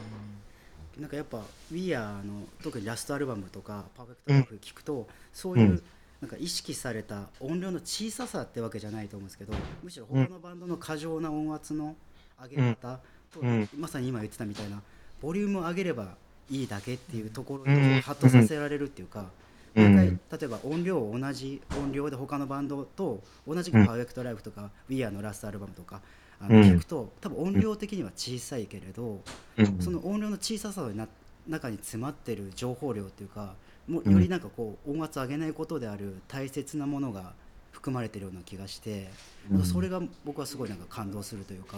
[0.98, 1.42] なんかやっぱ
[1.72, 5.82] We Are の特にラストアルバムとかパーフェクトライフ聞くと、うん、そういう
[6.20, 11.96] なんか意識された音量の小ささってわけじゃないと思うんですけどむしろ他のバンドの過剰な音圧の
[12.42, 13.00] 上げ方
[13.32, 14.80] と、うん、まさに今言ってたみたいな
[15.20, 16.14] ボリュームを上げれば
[16.50, 19.30] いいだけっていうところにハッとさせられるっていうか、
[19.74, 26.00] 毎回例えば音量を同じ音量で他のバンドと同じく「パーフェクトライフとか「We Are」のラストアルバムとか
[26.44, 29.20] あの聞くと多分音量的には小さいけれど、
[29.80, 31.08] その音量の小ささの
[31.48, 33.54] 中に詰まってる情報量っていうか
[33.88, 37.34] もよりなんかこう音圧上げないことである大切なものが
[37.72, 39.10] 含まれてるような気がして、
[39.50, 41.76] うん、それが僕はすごいなんか感動するというか、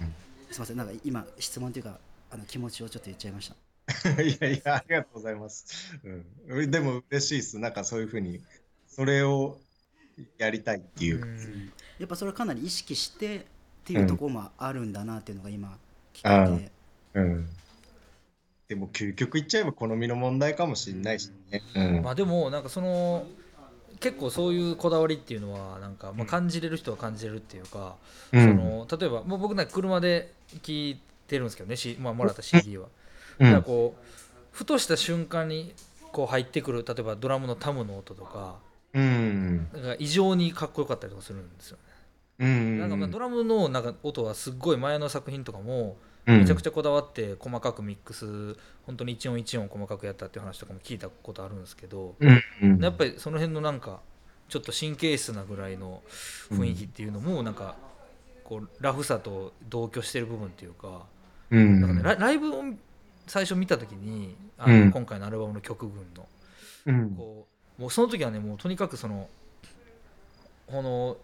[0.00, 0.06] うん、
[0.50, 1.98] すみませんなんか今質問というか
[2.30, 3.56] あの気持ちをちょっと言っちゃいました。
[4.22, 5.94] いやいやありがとうございます。
[6.48, 7.58] うん、でも嬉しいです。
[7.58, 8.40] なんかそういうふうに
[8.88, 9.58] それを
[10.38, 11.22] やりたいっていう。
[11.22, 13.46] うん、やっぱそれかなり意識して
[13.84, 15.76] っていうところもあるんだなっていうのが今
[16.14, 16.70] 聞いて。
[17.14, 17.48] うん。
[18.66, 21.62] でも究極言っちゃえば好みの問題かもしれないしね。
[21.74, 22.02] うん。
[22.02, 23.26] まあでもなんかその
[24.00, 27.96] 結構そういうこだわりっていうのはなんかまあ感じれる人は感じれるっていうか、
[28.32, 30.32] うん、その例えばもう僕なんか車で
[30.62, 32.88] 聞いてるんですけどね、まあ、もらった CD は。
[33.38, 34.04] だからこう
[34.50, 35.74] ふとした瞬間に
[36.10, 38.56] こう入ってくる例えばドラムのタムの音とか,、
[38.94, 41.78] うん、なんか異常にかっこよかったりとかするんですよ
[42.38, 48.56] なんかまあドラムのなんか音はすっごい前の作品とかもめちゃくちゃこだわって細かくミックス
[48.86, 52.16] 本当に一音一音細かくやったっていう話とかも聞いたことあるんですけど、
[52.80, 54.00] やっぱりその辺のなんか
[54.48, 56.02] ちょっと神経質なぐらいの
[56.50, 57.76] 雰囲気っていうのもなんか
[58.42, 61.06] こうラフさと同居してる部分っていうか,、
[61.50, 62.62] なんかね、ライブを
[63.26, 66.26] 最初見た時にあの、今回のアルバムの曲群の、
[67.16, 67.46] こ
[67.78, 69.28] うもうその時はねもうとにかくその
[70.66, 71.16] この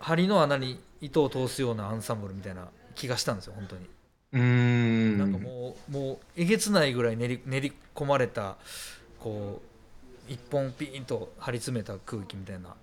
[0.00, 3.86] 針の穴に糸を通すようなアンサンブルみたいな気がしたんですよ本当に。
[4.32, 5.18] うん。
[5.18, 8.56] なんかもうもうえげつないぐらい練り練り込まれた
[9.20, 9.62] こ
[10.28, 12.74] う一本ピーンと張り詰めた空気みたいな。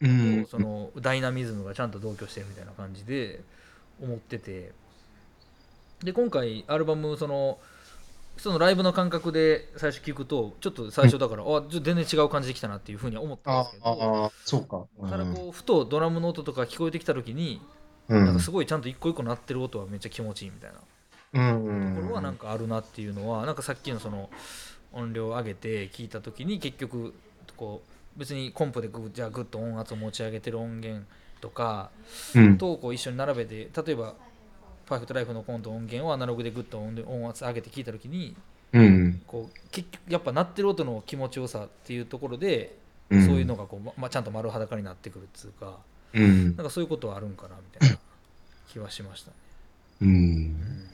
[0.00, 0.46] うん。
[0.46, 3.40] そのダイナミズムがちゃんと同居してるみたいな感じで
[4.00, 4.72] 思ってて。
[6.02, 7.58] で今回アルバムその
[8.42, 14.24] そのライブの感覚で最初聞くとちょっと最初だから、うん、あ全然違う感じできたなっていうふうに思ったんですけど。
[14.26, 17.62] あそうか、うん、ただこうふとドラムの音とか聞こえてきた時に
[18.08, 20.78] なんかすごいちゃんと一個一個鳴ってる音はめっちゃ気持ちいいみたいな
[21.94, 22.34] ところはなん。
[22.34, 23.54] かあるなっていうのはなん。
[23.54, 24.28] かさっきのその
[24.92, 27.14] 音量を上げて聞いた時に結局
[27.56, 27.80] こ
[28.16, 31.06] う別にコンプでグじゃあグッと音圧を持ち上げてる音源
[31.40, 31.90] とか
[32.58, 34.14] とこう一緒に並べて例えば
[34.92, 38.36] 「パーフトライフのコント音源をアナログでグッと音圧上げて聞いた時に、
[39.26, 42.76] こう結局やっぱ鳴ってる音の気持ちよさっていうところで、
[43.10, 45.78] そういうのがこう、ま、ちゃんと丸裸になってくるっていうか。
[46.14, 47.98] うん、なんかそういうことはあるんかなみたいな
[48.68, 49.36] 気はしましたね。
[50.02, 50.88] うん、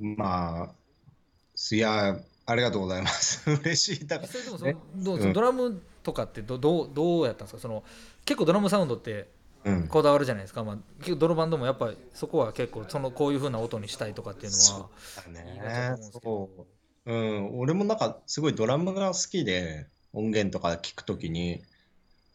[0.00, 0.70] うん、まあ
[1.74, 3.50] いやありがとうございます。
[3.62, 4.06] 嬉しい。
[4.06, 7.60] だから、でもその、どうドラムとかってどどうどうやったんですか？
[7.60, 7.84] その
[8.24, 9.28] 結構ドラムサウンドって
[9.88, 14.88] こだわるじゃないですか、うん、まあ、結構ドロバンドもやっぱりそこは結構そのこういうふうな音にしたいとかっていうのは
[15.32, 15.96] ね。
[16.22, 16.66] そう。
[17.06, 21.62] うん、俺もなんかすごいドラムが好きで音源とか聞くときに。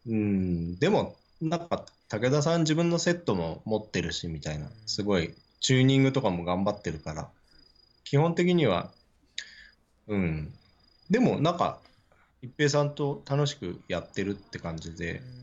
[0.07, 7.29] うん、でも、なんか、武田さん自分のセットも持ってるし、みたいな、すごい、チューニングとかも頑張ってるから、
[8.03, 8.91] 基本的には、
[10.07, 10.53] うん。
[11.09, 11.79] でも、なんか、
[12.41, 15.38] 一平さんと楽しくやってるって感じで、うん、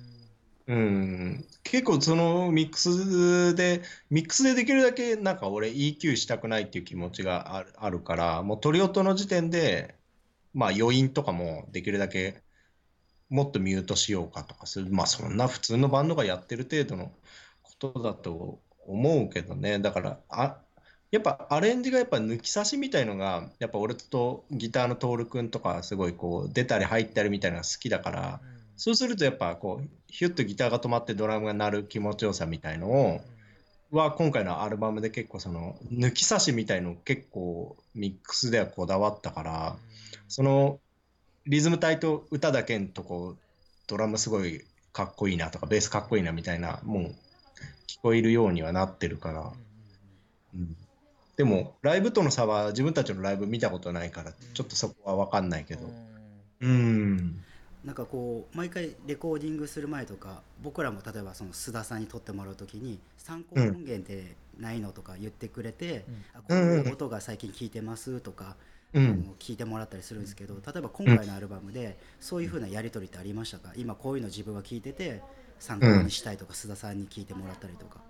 [0.67, 9.95] 結構そのミックスで、ミックスでできるだけなんか俺 EQ したくないっていう気持ちがあるあるから、もうトリオットの時点で、
[10.55, 12.43] まあ余韻とかもできるだけ
[13.29, 14.91] もっとミュートしようかとかする。
[14.91, 17.13] まあそんな普通のバンドがやってる程度の
[17.63, 19.79] ことだと思うけどね。
[19.79, 20.61] だから、あ
[21.11, 28.41] やっぱアレンジがやっぱ抜き差しみたいのが、やっぱ俺とギターのトール君とかすごいこう出たり入ったりみたいなのが好きだから、
[28.77, 33.21] そうするとやっぱこうヒュッとギターが止まってドラムが鳴る気持ちよさみたいのを
[33.91, 39.77] は今回のアルバムで結構その抜き差しみたいの結構ミックスではこだわったから
[40.29, 40.81] その
[41.47, 43.37] リズム隊と歌だけんとこ
[43.87, 44.63] ドラムすごい
[44.93, 47.03] かっこいいなとかベースかっこいいなみたいなもう
[47.87, 49.53] 聞こえるようにはなってるから、
[50.55, 50.77] うん、
[51.37, 55.89] でもライブとの差は自分たちのライブ見たことないからちょっとそこは分かんないけど。
[56.61, 57.46] うん
[57.87, 68.57] なんかこう毎回レコーディングする前とか僕らも例えばその須田さんに撮ってもらう時に参考音源ってないのとか言ってくれて、うん、あこういう音が最近聞いてますとか、
[68.93, 73.73] うん、聞いてもらったりするんですけど例えば今回のアルバムでそういうふうなやり取りってありましたか？
[73.77, 75.23] 今こういうの自分は聞いてて
[75.61, 78.01] 参考にしたいとか、須田さんに聞いてもらったりとか。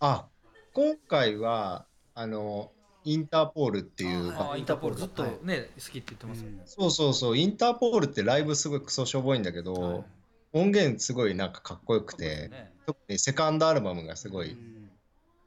[0.00, 0.24] あ
[0.72, 1.84] 今回は
[2.14, 2.70] あの
[3.06, 4.34] インターポールっていう。
[4.56, 4.96] インターポール。
[4.96, 10.04] ずっとね、好きって言ってます、ね、そうそうそう、インターポールってライブすごいクソしょぼいんだけど、はい、
[10.52, 14.90] 音源すごいなんかかっこよくて、ね、特にセカンドアルバムがすごい、うん、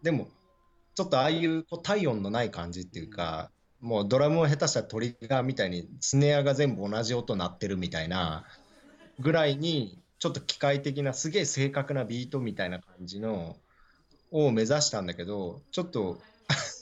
[0.01, 0.29] でも、
[0.95, 3.51] ちょっとああいうこう体温のない感じっていうか、
[3.81, 8.45] もうドラムを下手したらトリガーみたいにスネアが全部同じ音鳴ってるみたいな
[9.19, 13.57] ぐらいに、ちょっと機械的なすげえ正確なビートみたいな感じの
[14.31, 16.19] を目指したんだけど、ちょっと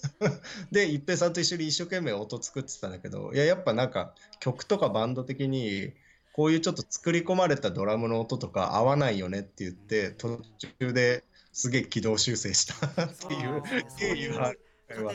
[0.71, 5.93] で一平さんと一緒に一生懸命音作ってたんだけどいややっぱなんか曲とかバンド的に
[6.33, 10.41] こういうちょっと作り込まれたドラムの音とか合わないよねって言って途
[10.79, 13.63] 中ですげえ軌道修正した っていう
[13.97, 14.53] 経緯が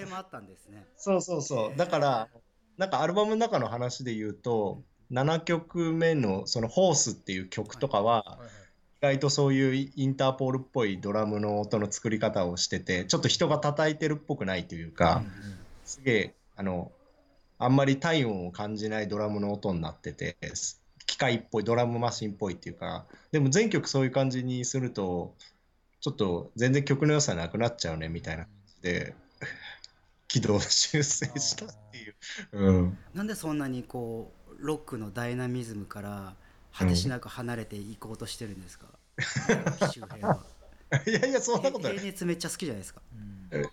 [0.07, 0.87] もあったんですね。
[0.97, 1.77] そうそうそう。
[1.77, 2.29] だから
[2.77, 4.83] なんかアルバムの中の話で言うと
[5.13, 8.41] 7曲目のその「ホース」っていう曲とかは、
[9.03, 15.23] 外とそういうインターポールっぽいドラムの音の作り方をしててちょっと人が叩いてるっぽくないというか、
[15.85, 16.93] すげえあの
[17.59, 20.37] あんまり体温を感じないドラムの音になってて
[21.07, 25.35] 機械っぽいドラムマシンっぽいっていうかでも全曲そういう感じにすると
[26.01, 29.15] ちょっと全然曲の良さなくなっちゃうねみたいな感じで
[30.29, 32.15] 軌道修正したっていう、
[32.53, 36.35] うん、なんでそんなにこうロックのダイナミズムから
[36.73, 38.87] 果てしなく離れていこうとしてるんですか、
[39.19, 40.43] うん、周辺は。
[41.07, 41.93] いやいやそんなことない。
[41.95, 43.01] 平熱めっちゃ好きじゃないですか。
[43.53, 43.69] うん、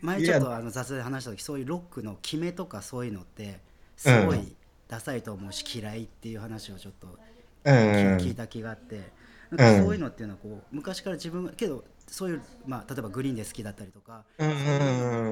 [0.00, 3.60] 前ちょっとあの雑で話した時そういうロックの決めとかそういうのって
[3.96, 4.56] すごい
[4.88, 7.18] ダサいと思うし嫌いっていう話をちょっと
[7.64, 9.12] 聞いた気があって。
[9.50, 14.24] なんかそういうのっていうのはこう昔から自分けどそういう、まあ、例えばグリーンで好きだったりとか、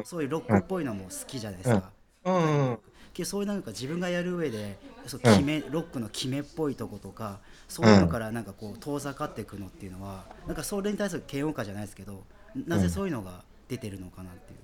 [0.05, 1.91] そういうロックっぽいのも好きじゃないですか。
[3.13, 12.25] けそういうなんか自分がやる上でそう決め、ロックの決めっぽいとことかそういうのからなんかこう遠ざかっていくのっていうのはなんかそれに対する嫌悪感じゃないですけど
[12.67, 14.59] なぜそういうのが出てるのかなっていう。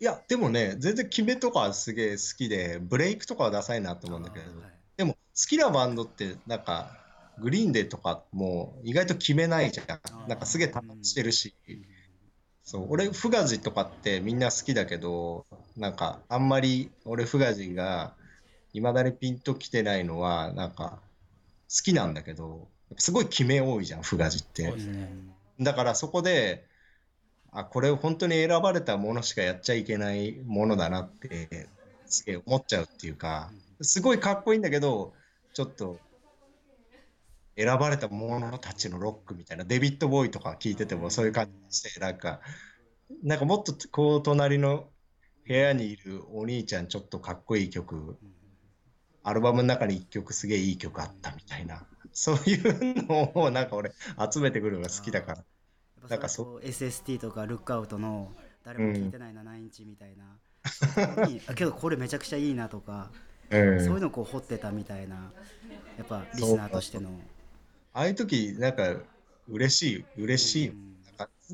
[0.00, 6.90] いやでもね全然決めとかすげえ好きでブレイクとかはダサいなと思うんだけど、はい、でも好きなバンドってなんか
[7.38, 10.28] グリーンデーとかも意外と決めないじゃん。
[10.28, 11.54] なんかすげえ達してるし、
[12.64, 15.46] そう俺フガジとかってみんな好きだけど
[15.76, 18.14] なんかあんまり俺フガジが
[18.72, 20.98] いまだにピンときてないのはなんか
[21.68, 25.12] 好きなんだけどすごい決め多いじゃんフガジって、ね、
[25.60, 26.64] だからそこで
[27.50, 31.68] あこれ本当に選ばれたものしかやっちゃいけないものだなって
[32.06, 33.50] すげえ思っちゃうっていうか
[33.80, 35.12] すごいかっこいいんだけど
[35.52, 35.98] ちょっと
[37.56, 42.40] 選ばれた者たちのロックみたいなデビッド・ボーイとか聞いててもそういう感じしてなんか
[43.22, 44.88] なんかもっとこう隣の
[45.46, 48.16] 部屋にいるお兄ちゃんちょっとかっこいい曲
[49.22, 51.84] アルバムの中に1曲すげえいい曲あったみたいな。
[52.12, 53.92] そういうのをなんか俺
[54.32, 55.44] 集めてくるのが好きだから。
[56.08, 58.32] なんかそう SST とかルックアウトの
[58.64, 60.24] 誰も聞いてない7インチみたいな、
[61.22, 63.10] うん、けどこれめちゃくちゃいいなとか、
[63.50, 65.32] そういうのをこう掘ってたみたいな
[65.96, 67.20] やっぱリスナーとしての。
[67.92, 68.96] ああいう時なんか
[69.48, 70.72] 嬉しい嬉しい、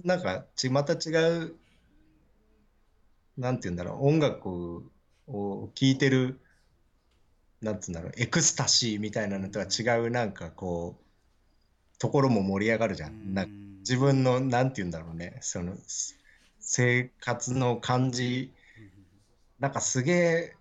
[0.04, 1.12] なんかちまた違
[1.44, 1.56] う
[3.36, 4.82] なんて言うんだろう音楽
[5.26, 6.40] を聴いてる
[7.61, 13.34] なんつうんだろうエクスタシーみたいなのとは違うなんかこうところも盛り上がるじゃん。
[13.34, 13.46] な
[13.80, 15.38] 自分のなんて言うんだろうね。
[15.40, 15.74] その
[16.61, 18.52] 生活の感じ。
[19.59, 20.56] なんかすげえ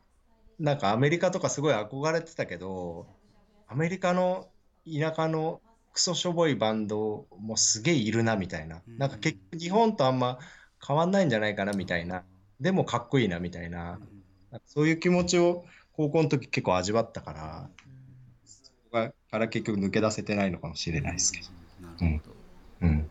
[0.60, 3.06] なんかアメリカとかすごい憧れてたけど
[3.68, 4.48] アメリカの
[4.86, 5.62] 田舎の
[5.94, 10.40] クソしょぼいバンドもすげえいるなみたいな、うん、なんか結局日本とあんま
[10.86, 12.24] 変わんないんじゃないかなみたいな、
[12.60, 14.00] でもかっこいいなみたいな、
[14.52, 15.66] うん、そういう気持ちを
[15.98, 17.70] 高校の時結構味わったから、
[18.46, 21.48] そこから結局抜け出せてないのかもしれないですけど。
[22.02, 22.22] うん、
[22.82, 23.10] うん、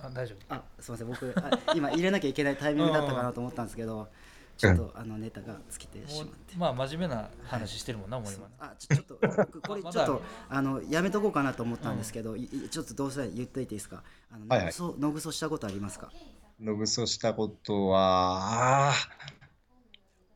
[0.00, 0.54] あ大丈夫。
[0.54, 1.30] あすみません。
[1.32, 4.08] 僕あ今入れなきゃいけないタイミングだったかなと思ったんですけど
[4.56, 6.56] ちょっとあのネタが尽きてしまって。
[6.56, 14.04] まあ真面目な話してるもんな、もう今あちょちょっと僕これ ちょっとあのやめとこうかなと思ったんですけど、ちょっとどうせ言っといていいですか？
[14.30, 14.66] あの、はいはい。
[14.66, 16.12] 野ぐそ野ぐそしたことありますか？
[16.60, 19.37] のぐそしたことは、あー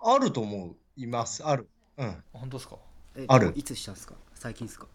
[0.05, 0.77] あると思う。
[0.97, 1.45] います。
[1.47, 1.69] ある。
[1.97, 2.25] うん。
[2.33, 2.77] 本当ですか？
[3.17, 4.15] えあるいつしたんですか？
[4.35, 4.87] 最近ですか？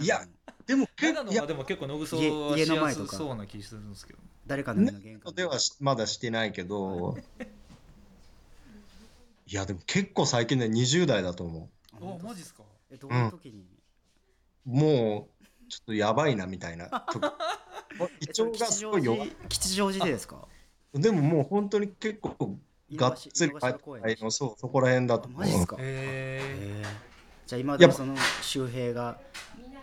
[0.00, 0.24] いや
[0.66, 7.16] でも結構、いや長野は、でも結構野ぐそ家は家の前とかすそうな気するんですけど誰かの家の玄関ではしまだしてないけど、
[9.46, 12.62] いや、でも結構最近ね、20代だと思おあ本当マジっすか？
[12.90, 13.66] えどういう時に、
[14.66, 14.70] う。
[14.70, 17.24] もう、ちょっとやばいなみたいな時。
[18.20, 19.30] 胃えそれ腸がすごい弱い。
[19.48, 20.48] 吉祥寺でですか？
[20.94, 22.58] でももう本当に結構
[22.96, 25.42] がっつり入っ頭公園ての、そう、そこら辺だと思う。
[25.42, 25.76] あマジですか、
[27.46, 29.18] じゃあ今でもその周平が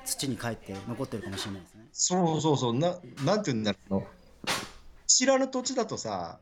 [0.06, 1.86] 土に帰って残ってるかもしれないですね。
[1.92, 4.04] そうそうそう、ななんていうんだろう。
[5.08, 6.40] 知らぬ土地だとさ、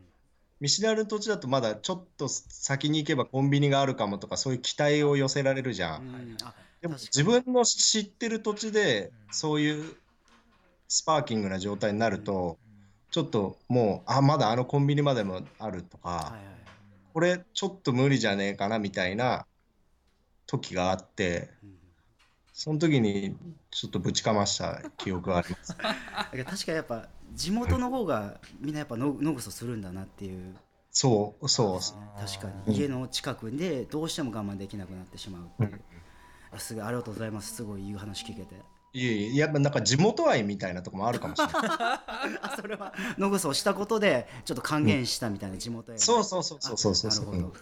[0.60, 5.98] 見知らぬ土地だとまだちょっと先に行けばコンビニがあるかもとか、そういう期待を寄せられるじゃ。
[5.98, 6.12] うん。
[6.12, 9.96] んあでも自分の知ってる土地でうんそういう
[10.88, 12.58] スパーキングな状態になるーと、
[13.12, 16.59] ちょっともう、あ、まだあのコンビニまでもあるとか、はいはい
[17.20, 19.46] これちょっと無理じゃねえかなみたいな
[20.48, 21.70] 時があって、うん
[22.52, 23.38] その時に
[23.72, 25.76] ちょっとぶちかました記憶があります。
[25.80, 25.96] 確
[26.44, 30.58] かにやっぱ地元の方がみんなやっぱの野ぐそするんだなっていう。
[30.92, 31.80] そう、そう。
[32.20, 32.78] 確かうんに。
[32.78, 35.82] 家の近くでどうしても我慢できなくなってしまうっていう、
[36.52, 36.84] あすごい。
[36.84, 37.56] ありがとうございます。
[37.56, 38.56] すごいいい話聞けて
[38.94, 41.54] いえいえ、やっぱなんか地元愛みたいなとこもあるかもしれない。
[42.42, 46.02] あそれは野ぐそをしたことでちょっと還元したみたいな地元への。
[46.02, 47.30] そうそうそうそうそうそうそう。
[47.30, 47.56] あなるほど。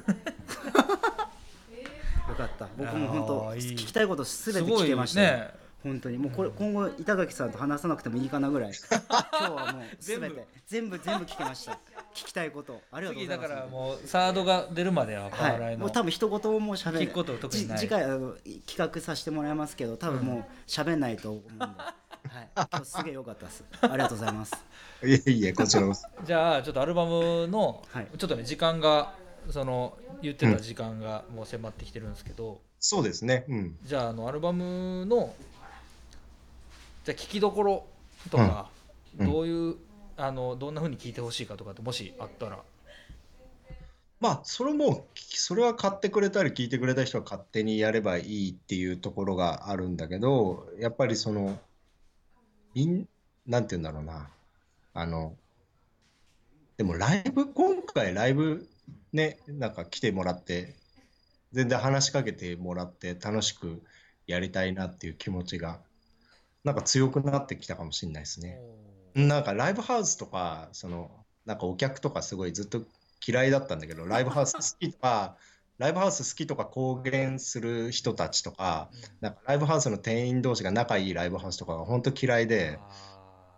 [2.29, 2.67] よかった。
[2.77, 3.73] 僕も本当あーいい。
[3.73, 6.17] 聞きたいことすべて聞けましたよ、ね本当に。
[6.17, 8.71] もうこれ今後板垣さんと話さなくてもいいかなぐらい。
[8.89, 8.99] 今
[9.29, 10.99] 日はもうすべて全部。
[10.99, 11.73] 全部聞けました。
[12.13, 12.81] 聞きたいこと。
[12.91, 13.47] ありがとうございます。
[13.47, 17.77] 次だからもうサードが出るまではパワーラはい、もう多分一言も喋聞くこと特にない。
[17.77, 21.95] じ次回あの企画させてもらいますけど多分もう喋んないと思うんで、は
[22.41, 23.63] い、 今日すげえ良かったです。
[23.81, 24.53] ありがとうございます。
[25.03, 26.07] いえいえ、こちらこそ。
[26.25, 28.07] じゃあちょっとアルバムのはい。
[28.17, 29.13] ちょっとね時間が
[29.49, 33.45] その言ってた時間がもう迫ってきてるんですけど、そうですね。
[33.47, 33.77] うん。
[33.83, 35.33] じゃああのアルバムの
[37.07, 37.87] じゃあ聴きどころ
[38.29, 38.69] とか、
[39.17, 39.31] うん。
[39.31, 39.75] どういう
[40.17, 42.59] あのどんな風に聴いてほしいかとかってもしあったら。
[44.19, 51.57] まあ、それも、それは買ってくれたり聞いてくれた人は勝手にやればいいっていうところがあるんだけど、やっぱりその、
[52.73, 53.07] いん、
[53.45, 54.27] なんて言うんだろうな。
[54.93, 55.33] あの、
[56.75, 58.67] でもライブ、今回ライブ
[59.13, 60.75] ね、なんか来てもらって、
[61.53, 63.81] 全然話しかけてもらって楽しく
[64.25, 65.79] やりたいなっていう気持ちが、
[66.63, 68.59] なんか強くなってきたかもしれないですね。
[69.15, 71.11] なんかライブハウスとか、その、
[71.45, 72.81] なんかお客とかすごいずっと
[73.25, 75.37] 嫌いだったんだけど、 ライブハウス好きとか、
[75.77, 78.89] ライブハウス好きとか公言する人たちとか、
[79.21, 82.79] なんかライブハウスの店員同士が仲いいライブハウスとかが本当嫌いで、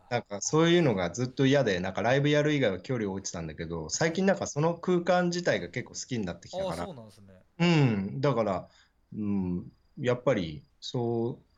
[0.10, 6.76] なんかそういうのがずっと嫌で、なんかライブやる以外は距離を置いてたんだけど、最近なんかその空間自体が結構好きになってきたから。
[6.86, 7.34] そう、なんですね。
[7.60, 8.68] うん、だから、
[9.14, 11.49] うん、やっぱりそう、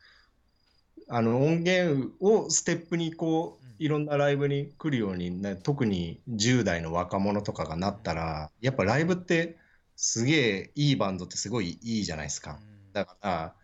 [1.08, 3.72] あの音源をステップにこう、うん。
[3.78, 9.56] いろんなライブに来るように、ね、特に10代の若者とかがなったら、やっぱライブって
[9.96, 12.58] すげえいいバンドってすごいいいじゃないですか。
[12.92, 13.54] だから、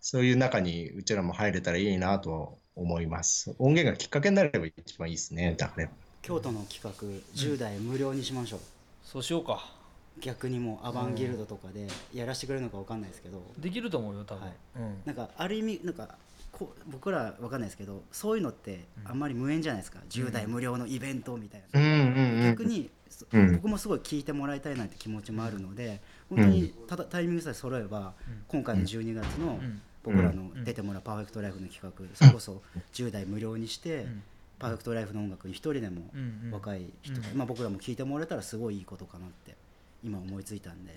[0.00, 3.54] そういう中にうちらも入れたらいいなと思います。
[3.58, 5.88] 音源がきっかけになれば一番いいですね、だから。
[6.22, 6.90] 京都の企画
[7.34, 8.60] 10代無料にしましょう、
[9.02, 9.72] そうしようか。
[10.20, 14.52] 逆にもうアバンギルドとかでやらせてくれるのかわかんないですけど、できると思うよ多分、はい。
[14.76, 15.02] うん。
[15.04, 16.16] なんかある意味なんか
[16.58, 22.50] こう僕らわかんないですけどそういうのってあんまり無縁じゃないですか、10代無料のイベントみたいな、うんうんうん。
[22.52, 23.52] 逆に、そうん。
[23.56, 26.00] 僕もすごい聞いてもらいたいなって気持ちもあるので
[26.30, 28.42] 本当にただタイミングさえ揃えば、うん。
[28.48, 29.82] 今回の12月のうん。
[30.04, 32.60] 僕らの出てもらうパーフェクトライフの企画、それこそ
[32.92, 34.22] 10代無料にして、うん。
[34.58, 36.50] パーフェクトライフの音楽に一人でもうんうん。
[36.52, 37.38] 若い人、うん。
[37.38, 39.56] まあ、僕らも聞いてもらえたらすごいいいことかなって
[40.04, 40.94] 今思いついたんで。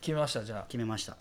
[0.00, 0.62] 決めましたじゃあ。
[0.68, 1.16] 決めました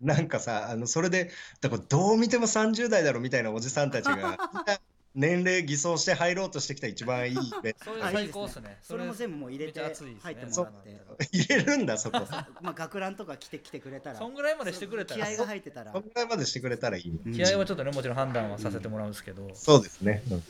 [0.00, 1.30] なんかさ、あのそれで、
[1.60, 4.38] だからどう見ても30代だろみたいなおじさんたちが、
[5.14, 7.84] 年齢偽装して入ろうとしてきた一番いいイベント。
[7.86, 8.32] それあいい最ですね。
[8.32, 8.78] 高っすね。
[8.82, 10.34] それも全部もう入れてめっちゃ熱いですね。
[10.34, 10.72] 入ってもらっ
[11.16, 12.18] て、入れるんだ、そこ。
[12.60, 14.18] まあ学ランとか来て来てくれたら。
[14.18, 15.26] そんぐらいまでしてくれたら。
[15.26, 15.92] 気合が入ってたら。
[15.92, 17.18] こんぐらいまでしてくれたらいいね。
[17.24, 17.34] うん。
[17.34, 20.22] 気合はちょっとねもちろん判断はさせてもらうんですけど、そうですね。
[20.30, 20.44] うん。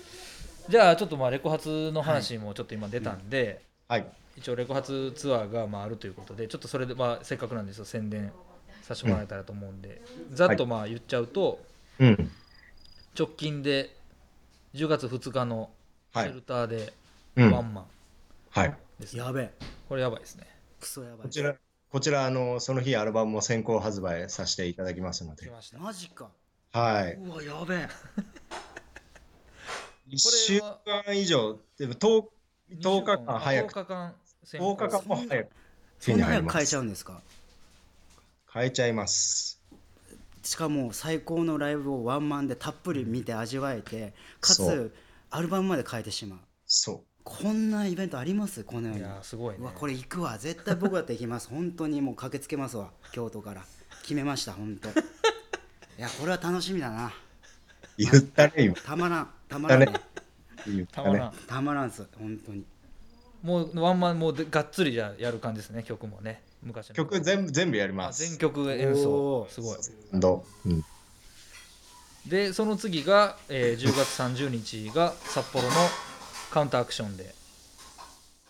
[0.68, 4.06] じゃあちょっとまあレコ発の話もちょっと今出たんで、はい。
[4.36, 8.32] 一応レコ発ツアーがまああるということでちょっとそれでまあせっかくなんですよ宣伝
[8.86, 10.00] させてもらえたらと思うんで、
[10.32, 11.64] ざっとまあ言っちゃうと、
[11.98, 12.30] うん。
[13.18, 13.94] 直近で
[14.74, 15.70] 10月2日の
[16.12, 16.30] シはい。
[16.30, 16.92] ェルターで
[17.36, 17.50] うん。
[17.50, 17.84] ワンマン
[18.50, 18.74] はい。
[19.00, 19.16] です。
[19.16, 19.52] ね、やべえ。
[19.88, 20.46] これやばいですね。
[20.80, 21.18] クソやばい。
[21.22, 21.54] こちら、
[21.90, 25.50] こちらあのその日アルバムも先行発売させていただきますので。
[25.78, 26.28] マジか。
[26.72, 27.14] はい。
[27.14, 27.88] うわやべえ。
[30.08, 31.58] 1週間以上。
[31.78, 32.24] でも 10,
[32.80, 34.14] 10日間早10く日間
[34.44, 35.50] 先10日間も早く。
[35.98, 37.20] そんな早く変えますちゃうんですか？
[38.56, 39.60] 変えちゃいます。
[40.42, 44.94] しかも最高のライブをワンマンでたっぷり見て味わえてかつ
[45.28, 46.38] アルバムまで変えてしまう。
[46.64, 47.00] そう。
[47.22, 48.64] こんなイベントあります？
[48.64, 49.58] この世いにやーすごいね。
[49.60, 50.38] うわこれ行くわ。
[50.38, 51.50] 絶対僕だって行きます。
[51.50, 52.00] 本当に。
[52.00, 52.92] もう駆けつけますわ。
[53.12, 53.62] 京都から。
[54.00, 54.88] 決めました本当。
[54.88, 54.92] い
[55.98, 57.12] やこれは楽しみだな。
[57.98, 58.74] 言ったね今。
[58.76, 59.30] たまらん。
[59.50, 59.80] たまらん。
[59.80, 59.92] ね。
[60.66, 61.32] 言ったたまらん。
[61.32, 62.06] ねたまらんっす。
[62.18, 62.64] 本当に
[63.46, 66.42] もうワンマンもうでがっつりじゃあやる感じですね曲もね。
[66.64, 67.20] 昔の曲。
[67.20, 68.28] 全部全部やりあます。
[68.28, 69.46] 全曲演奏。
[69.48, 69.78] すごい。
[70.14, 70.68] どう？
[70.68, 70.84] ん。
[72.26, 75.70] でその次が、えー10月30日が札幌の
[76.50, 77.32] カウンターアクションで。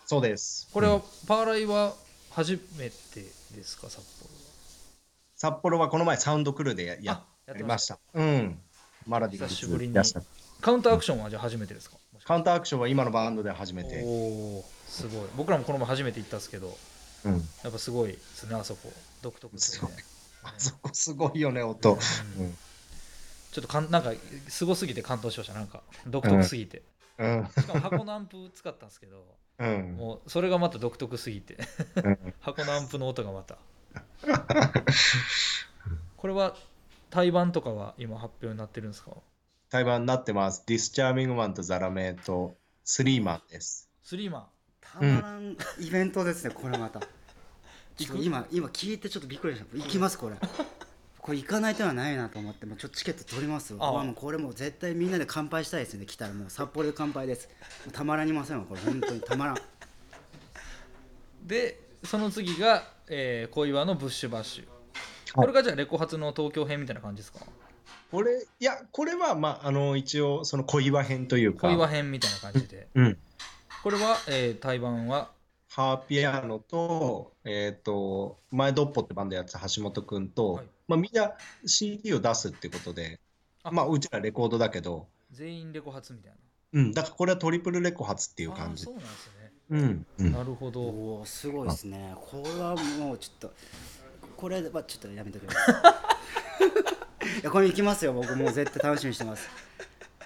[0.07, 0.67] そうです。
[0.73, 1.93] これは、うんパーライは
[2.31, 3.21] 初めて
[3.55, 3.89] ですか？
[3.89, 4.29] 札幌
[5.35, 7.99] 札幌はこの前サウンドクルーでややあやってやりましました。
[8.13, 8.59] たうん。
[9.05, 9.93] マラディが久しぶりに。
[9.93, 11.97] カウンターアクションはじゃあ初めてですか？
[12.25, 14.01] カウンターアクションは今のバンドで初めて。
[14.03, 14.65] おお
[14.97, 15.27] すごい。
[15.35, 16.75] 僕らもこの前初めて行ったんですけど
[17.25, 17.33] うん。
[17.63, 18.91] やっぱすごいですねあそこ。
[19.21, 19.91] 独特ですね。
[20.43, 21.93] あそこすごいよね音。
[22.37, 22.45] うん。
[22.45, 22.57] うん。
[23.51, 24.11] ちょっとかんなんか
[24.47, 25.53] すごすぎて感動しました。
[25.53, 26.83] なんか独特すぎて、
[27.17, 27.47] うん。
[27.57, 29.25] しかも箱のアンプ使ったんですけど
[29.59, 29.95] うん。
[29.97, 31.57] もうそれがまた独特すぎて。
[32.03, 32.33] うん。
[32.41, 33.57] 箱のアンプの音がまた。
[36.17, 36.55] これは
[37.09, 39.11] 対バンとかは今発表になってるんですか？
[39.69, 40.63] 対バンになってます。
[40.67, 43.89] ディスチャーミングマンとザラメとスリーマンです。
[44.03, 44.47] スリーマン
[44.93, 47.01] たまらんイベントですねこれまた。
[47.99, 49.65] 今今聞いてちょっとびっくりした。
[49.77, 50.35] 行きますこれ。
[51.19, 53.73] これ行かない手はないなと思ってもうちょっとチケット取ります。
[53.73, 54.03] わあ。
[54.03, 56.33] もうこれもう絶対みんなで乾杯したいですね来たら。
[56.33, 57.49] もう札幌で乾杯です。
[57.91, 59.21] たまらにませんわこれ本当に。
[59.21, 59.57] たまらん。
[61.45, 64.67] でその次が、えー、小岩のブッシュバッシュ。
[65.33, 67.39] これがじゃあレコ発の東京編みたいな感じですか？
[68.11, 71.67] これいやこれはまああの一応その小岩編というか。
[71.67, 72.87] 小岩編みたいな感じで。
[72.93, 73.17] うん
[73.87, 75.31] これは、えー、対バンは？
[75.69, 80.65] ハーピアノと、えっ、と、前ドッポってバンドやってた橋本くんと、はい。
[80.89, 81.31] まあみんな
[81.65, 83.21] CD を出すってことで、
[83.63, 83.71] あ。
[83.71, 86.37] まあうちらレコードだけど、全員レコ発みたいな。
[86.73, 88.83] うん、だからこれはトリプルレコ発っていう感じ。
[88.83, 88.95] そう。
[88.95, 89.51] なんですね。
[89.69, 90.31] うん、うん。
[90.33, 90.81] なるほど。
[90.81, 92.13] おおすごいですね。
[92.19, 93.53] これはもうちょっと
[94.35, 95.57] これはちょっとやめときます。
[97.39, 98.11] いやこれ行きますよ。
[98.11, 99.47] 僕もう絶対楽しみにしてます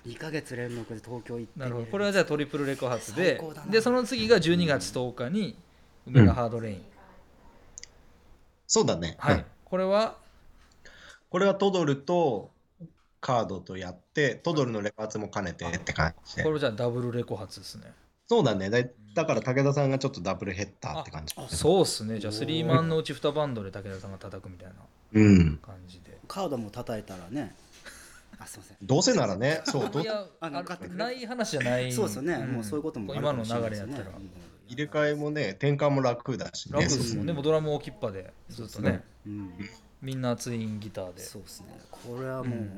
[0.07, 1.85] 2ヶ月連続で東京行ってなるほど。
[1.85, 5.55] これはじゃあトリプルレコ発ででその次が12月10日に
[6.07, 6.81] 梅田ハードレイン、
[8.65, 9.17] そうだね。
[9.21, 9.29] うん。
[9.29, 10.17] はいこれは？
[11.29, 12.51] これはトドルと
[13.21, 16.43] カードとやって、トドルのレコ発も兼ねてって感じで。
[16.43, 16.51] こ。
[16.51, 17.93] れじゃあダブルレコ発ですね。
[18.27, 18.69] そうだね。
[18.69, 18.79] だ
[19.13, 21.35] だから武田さんがちょっとダブルヘッダーって感じ。
[21.55, 22.19] そうっすね。
[22.19, 24.73] じゃあスリーマンのうち2バンドで武田さんが叩くみたいな
[25.13, 25.57] うん。
[25.57, 26.17] 感じで。
[26.27, 27.55] カードも叩いたらね
[28.41, 28.77] あすいません。
[28.81, 30.97] どうせならね、 そう、どいやああ乗っかってくれ。
[30.97, 32.51] ない話じゃないそうですよね、ん。
[32.53, 34.17] もうそういうこともある今のかもしれない流れやったら
[34.67, 36.79] 入れ替えもね、転換も楽だしね。
[36.79, 37.33] 楽ですもんね。
[37.33, 39.03] もうドラム置きっぱでずっとね。
[39.25, 39.53] うん。
[40.01, 41.21] みんなツインギターで。
[41.21, 41.79] そうですね。
[41.91, 42.69] これはもう、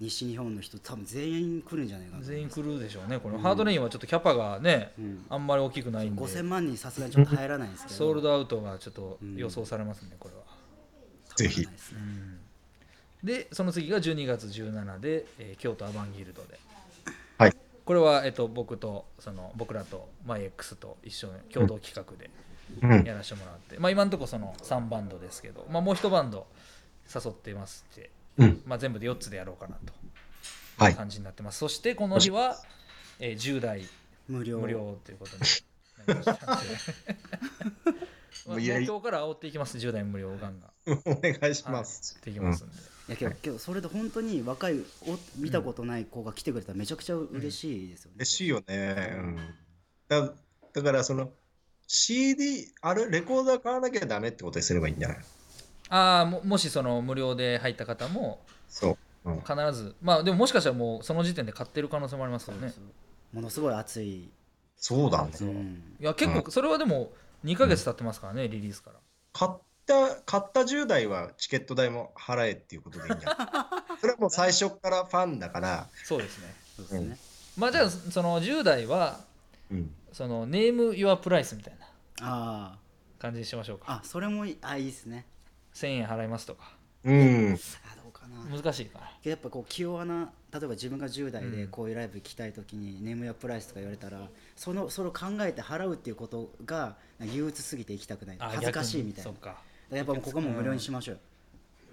[0.00, 2.22] 西日本の人多分全員来るんじゃないかな。
[2.22, 3.18] 全員来るでしょうね。
[3.18, 5.24] これハードレインはちょっとキャパがねうん。
[5.28, 6.22] あんまり大きくないんで。
[6.22, 7.96] 5000万人さすがにちょっと入らないんですけど。
[7.96, 10.42] ソールドアウトがちょっと予想されますねこれは。
[11.36, 11.62] ぜひ。
[11.62, 11.68] ね
[13.22, 16.58] でその次が12月17で、えー京都アバンギルドで。
[17.38, 17.56] はい。
[17.84, 22.30] これは、えっと、僕とその僕らとマイ X と一緒に共同企画で
[22.82, 23.04] うん。
[23.04, 26.46] やらせてもらって、まあ、今のところその3バンドですけど、まあ、もう1バンド
[27.12, 28.62] 誘ってますって、うん。
[28.66, 29.92] まあ、全部で4つでやろうかなと。
[30.78, 30.92] はい。
[30.92, 32.56] いう感じになってます、そしてこの日は、
[33.18, 33.82] えー10代
[34.28, 34.60] 無料。
[34.60, 35.42] 無料ということに
[36.06, 37.92] なりました。
[37.92, 38.00] んで
[38.46, 39.76] まあ、いやいや今日から煽っていきます。
[39.76, 41.02] 10代無料ガンガン。
[41.04, 42.20] お願いします。
[42.24, 42.78] できますんで、い
[43.10, 49.12] やけどけどそれで本当に若いお見たことない子が来てくれたらめちゃくちゃ嬉しいですよね、嬉しいよね。
[49.16, 49.36] うん。
[50.08, 50.32] だ
[50.72, 51.32] だから、その、
[51.88, 55.18] CD、あれ、レコーダー買わなきゃダメってことにすればいいんじゃない？
[55.88, 59.30] ああももしその無料で入った方もそう。
[59.30, 59.40] うん。
[59.40, 59.96] 必ず。
[60.00, 62.72] まあでももしかしたらもうその時点で買ってる可能性もありますよね。
[63.32, 64.30] ものすごい熱い、
[64.76, 65.32] そうだね。
[65.40, 65.96] うん。
[66.00, 67.10] いや結構それはでも
[67.44, 68.96] 2ヶ月経ってますからね、リリースから。
[69.32, 69.52] 買っ
[69.90, 76.54] た、買った10代はチケット代も払えっていうことでいいんじゃないそれはもう最初からファンだから、そうですね。
[76.76, 77.18] そうですね、
[77.56, 79.20] まあじゃあその10代は
[79.70, 79.94] うん。
[80.12, 81.86] そのネーム・ユア・プライスみたいな
[82.20, 82.78] あ
[83.18, 83.84] 感じにしましょうか。
[83.88, 85.24] ああそれもいいあいいですね。
[85.74, 86.72] 1000円払いますとか。
[87.04, 87.58] うん。
[87.84, 88.56] あどうかな。
[88.56, 91.68] 難しいかなやっぱこう器用な例えば自分が10代でうん。
[91.68, 98.36] こういうライブ行きたい時にネームやプライスとか言われたらそのそれを考えて払うっていうことが憂鬱すぎて行きたくない。
[98.40, 99.30] あ恥ずかしいみたいな。
[99.30, 101.20] 逆にそうかやっぱもうここも無料にしましょう、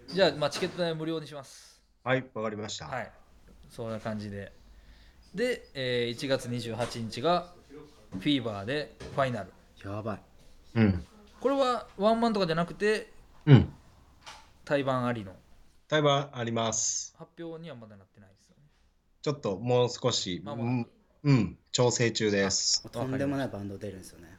[0.09, 1.81] じゃあ、まあ、チケット代無料にします。
[2.03, 2.85] はい、わかりました。
[2.85, 3.11] はい。
[3.69, 4.53] そんな感じで。
[5.35, 7.53] で、えー1月28日が
[8.11, 9.51] フィーバーでファイナル。
[9.83, 10.19] やばい。
[10.75, 11.05] うん。
[11.39, 13.11] これはワンマンとかじゃなくて
[13.45, 13.73] うん。
[14.63, 15.33] 対バンありの。
[15.87, 17.15] 対バンあります。
[17.17, 18.63] 発表にはまだなってないですよね。
[19.21, 20.65] ちょっともう少し、まあまあ。
[20.65, 20.87] うん、
[21.23, 22.89] うん、調整中です。
[22.89, 24.36] とんでもないバンド出るんですよね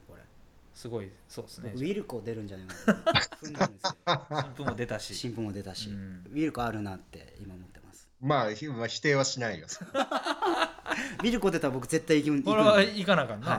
[0.79, 1.73] すごいそうですね。
[1.75, 2.75] ウィルコ出るんじゃないか
[3.13, 3.21] な。
[3.43, 3.97] 踏んんですよ
[4.37, 5.13] 新婦も出たし。
[5.17, 6.25] 新聞も出たし、うん。
[6.31, 8.09] ウィルコあるなって今思ってます。
[8.21, 9.67] まあ、ひまあ、否定はしないよ。
[11.19, 12.51] ウィルコ出たら僕絶対行く行くんで。
[12.53, 13.59] これは行かなあかんな、は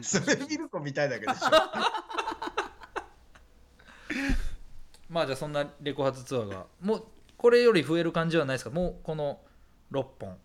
[0.00, 0.02] い。
[0.02, 1.40] それ見る子みたいだけでしょ。
[5.10, 8.70] まあじゃあそんなレコ発ツアーがもうこれより増える感じはないですか？
[8.70, 9.42] もうこの
[9.92, 10.38] 6本。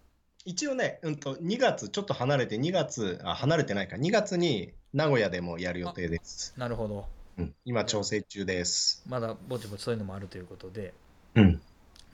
[0.43, 6.53] 一応ね、うんと、2月、ちょっと離れて、2月、あ、離れてないか、2月に名古屋でもやる予定です。
[6.57, 7.05] なるほど
[7.37, 9.03] うん、今、調整中です。
[9.07, 10.93] まだぼちぼちそういうのもあるということで
[11.35, 11.61] うん。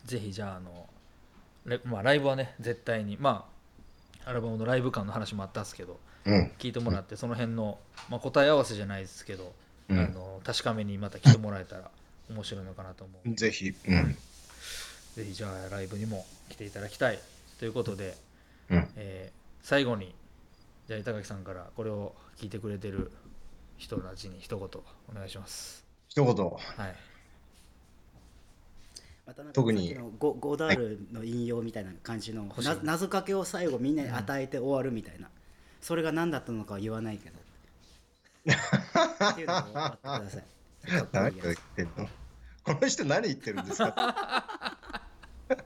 [0.05, 0.87] ぜひじゃああの
[1.65, 3.49] レまあ、ライブはね絶対にま
[4.23, 6.51] あアルバムのライブ感の話もあったんですけどうん。
[6.59, 9.53] 聞いてもらってその辺の、まあ、答え合わせじゃないですけど、
[9.89, 11.89] うんあの確かめにまた来てもらえたら
[12.29, 13.69] 面白いのかなと思う、ぜひ。
[13.87, 14.17] うん。
[15.15, 17.19] ぜひじゃあライブにも来ていただきたい
[17.57, 18.15] ということで、
[18.69, 18.87] うん。
[18.97, 20.15] えー最後に
[20.87, 23.11] じゃあ板垣さんからこれを聞いてくれてる
[23.77, 24.67] 人たちに一言
[25.11, 25.85] お願いします。
[26.07, 26.33] 一言。
[26.49, 26.57] は
[26.87, 26.95] い。
[29.25, 29.97] また特に。
[30.17, 35.29] ゴゴダールの引用みたいな感じの、な謎かけを最後みんなに与えて終わるみたいな、
[35.81, 37.35] それが何だったのかは言わないけど。
[39.31, 40.43] っていうのをってください。
[41.11, 42.07] 何を言ってんの？
[42.63, 44.77] この人何言ってるんですか？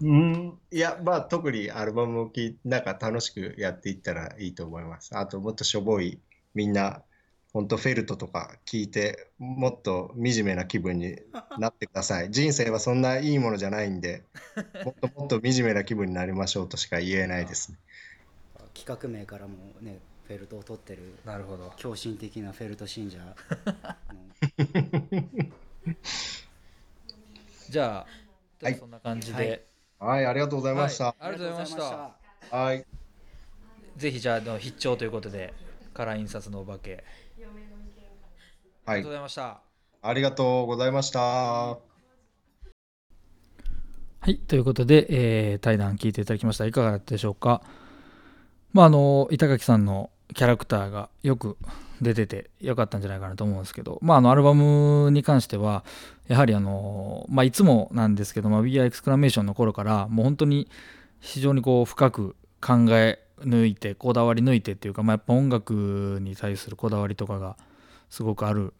[0.00, 5.16] うん、いや、まあ特にアルバムを聴いなんか楽しくやっていったらいいと思います。
[5.16, 6.20] あともっとしょぼい、
[6.54, 7.02] みんな、
[7.52, 11.16] 本当フェルトとか聞いて、もっと惨めな気分に
[11.58, 12.30] なってください。
[12.30, 14.24] 人生はそんないいものじゃないんで、
[14.84, 17.78] もっともっと惨めな気分になりましょうとしか言えないですね。
[18.74, 23.34] 企画名からもねフェルトを取ってるなるほど狂信的なフェルト信者の
[27.70, 28.23] じゃあ
[28.64, 29.66] はいそんな感じはいで、
[29.98, 31.04] はい、ありがとうございました。
[31.04, 32.84] はいありがとうございましたはい。
[33.96, 35.54] ぜひじゃああの必聴ということで
[35.92, 37.04] カラー印刷のお化け
[38.86, 39.12] あはいりがとうご。
[39.12, 39.60] ざいました、
[40.02, 41.20] ありがとうございました。
[41.20, 41.78] は
[44.26, 46.66] い、ということで、えー対談聞いていただきました。
[46.66, 47.62] いかがだったでしょうか？
[48.72, 51.56] まあ、あの、板垣さんのキャラクターがよく
[52.00, 55.84] 出ててよかったんじゃないかなと思うんですけど、まあ、あの、アルバムに関しては、
[56.28, 60.68] やはりあの、まあ、いつもなんですけど、まあ、We Are Exclamation の頃から、もう本当に
[61.20, 67.56] 非常にこう、深く考え抜いて、こだわり抜いてっていうか、まあ、やっぱ音楽に対するこだわりとかが
[68.10, 68.74] すごくある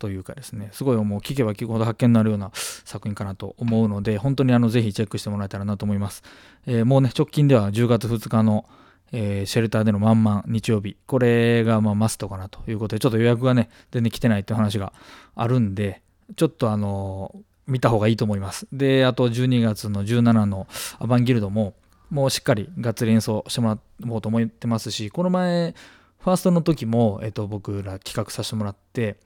[0.00, 0.70] というかですね。
[0.72, 6.22] すごいもう聞けば聞くほど発見になるような作品かなと思うので本当にあのぜひチェックしてもらえたらなと思います、
[6.66, 8.66] えーもうね直近では10月2日の、
[9.12, 10.96] えーシェルターでのワンマン日曜日。
[11.06, 14.92] これがまあマストかなということでちょっと予約がね全然来てないっていう話が
[15.34, 16.02] あるんで
[16.36, 17.34] ちょっとあの
[17.66, 18.66] 見た方がいいと思います。
[18.72, 20.66] であと12月の17の
[20.98, 21.74] アバンギルドも
[22.10, 25.74] もうしっかりがっつり演奏してもらおうと思ってますしこの前
[26.18, 29.16] ファーストの時も、えっと僕ら企画させてもらって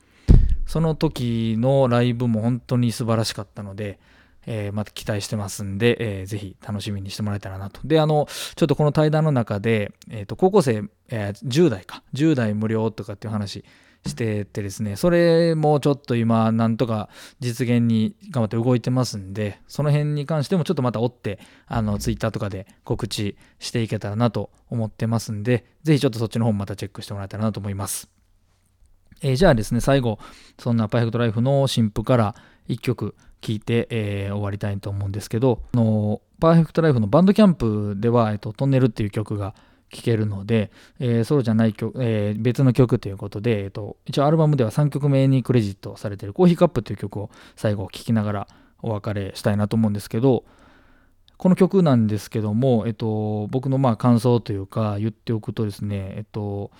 [0.66, 3.98] その時のライブも本当に素晴らしかったので、
[4.46, 7.80] えーまた期待してますんで、えーぜひ楽しみにしてもらえたらなと。
[7.84, 8.26] で、あの、
[8.56, 13.64] ちょっとこの対談の中で、えっ、と、高校生、えー10代か、10代無料とかっていう話
[14.06, 17.08] しててですね、それもちょっと今、なんとか
[17.40, 28.10] 実現に頑張って動いてますんで、その辺に関してもちょっとまた追って、あの、ツイッターとかで告知していけたらなと思ってますんで、ぜひちょっとそっちの方もまたチェックしてもらえたらなと思います。
[29.22, 30.18] えーじゃあですね、最後、
[30.58, 32.34] そんなパーフェクトライフの新譜から
[32.68, 33.14] 1曲
[33.44, 39.54] 聴いて、えー終わりたいと思うんですけど、あのパーフェクトライフのバンドキャンプでは、えっと、トンネルっていう曲が
[39.90, 48.48] 聴けるので、えーそうじゃない曲、えー別の曲ということで、えっと、一応アルバムでは3曲目にクレジットされてるコーヒーカップという曲を最後聴きながら
[48.82, 50.44] お別れしたいなと思うんですけど、
[51.36, 56.70] この曲なんですけども、えっと、僕のまあ感想というか言っておくとですね、えっと、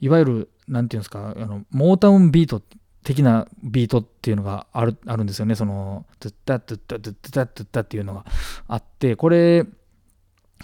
[0.00, 2.62] いわゆる、なんていうんですか、あのモータウンビート
[3.04, 5.54] 的なビートっていうのがあるあるんですよね。
[5.54, 8.24] その、トゥッタトゥッタトゥッタトゥッタっていうのが
[8.66, 9.64] あって、これ、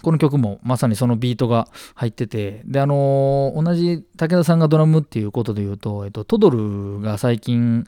[0.03, 7.87] この曲もまさにそのビートが入ってて、で、あの同じ武田さんがドラムっていうことで言うと、えっと、トドルが最近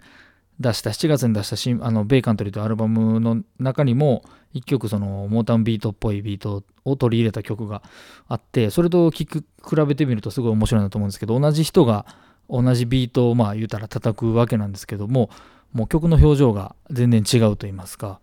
[0.61, 4.23] 出した、7月に出した新あのベイカントリーというアルバムの中にも、
[4.53, 7.83] 一曲そのモータウンビートっぽいビートを取り入れた曲が
[8.29, 12.05] あって、それと聴く比べてみるとすごい面白いなと思うんですけど、同じ人が
[12.53, 15.31] 同じビートをまあ言うたら叩くわけなんですけども
[15.73, 18.21] もう曲の表情が全然違うと言いますか、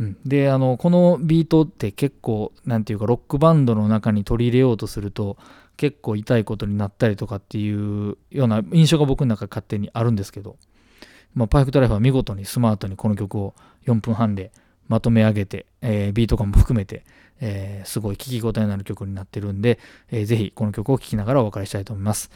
[0.00, 5.36] うん、であのこのビートって結構何て言うかロックバンドの中に取り入れようとすると
[5.76, 10.56] 結構痛いことになったりとかっていうような印象が僕の中勝手にあるんですけど、
[11.34, 13.54] まあ、パーフェクトライフは見事にスマートにこの曲を
[13.86, 14.52] 4分半で
[14.88, 17.04] まとめ上げて、えー、ビート感も含めて、
[17.40, 19.78] えー、すごい聴き応えのある曲になってるんで、
[20.10, 22.30] えー、ぜひこの曲を聴きながらお別れしたいと思います。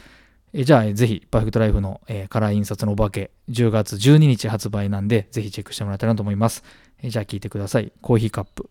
[0.53, 6.63] えじゃあ、ぜひ、パーフェクトライフの、えー、カラー印刷のお化け、10月12日発売なんで、ぜひチェックしてもらえたらなと思います。
[7.01, 7.93] えじゃあ、聞いてください。
[8.01, 8.69] コーヒーカップ。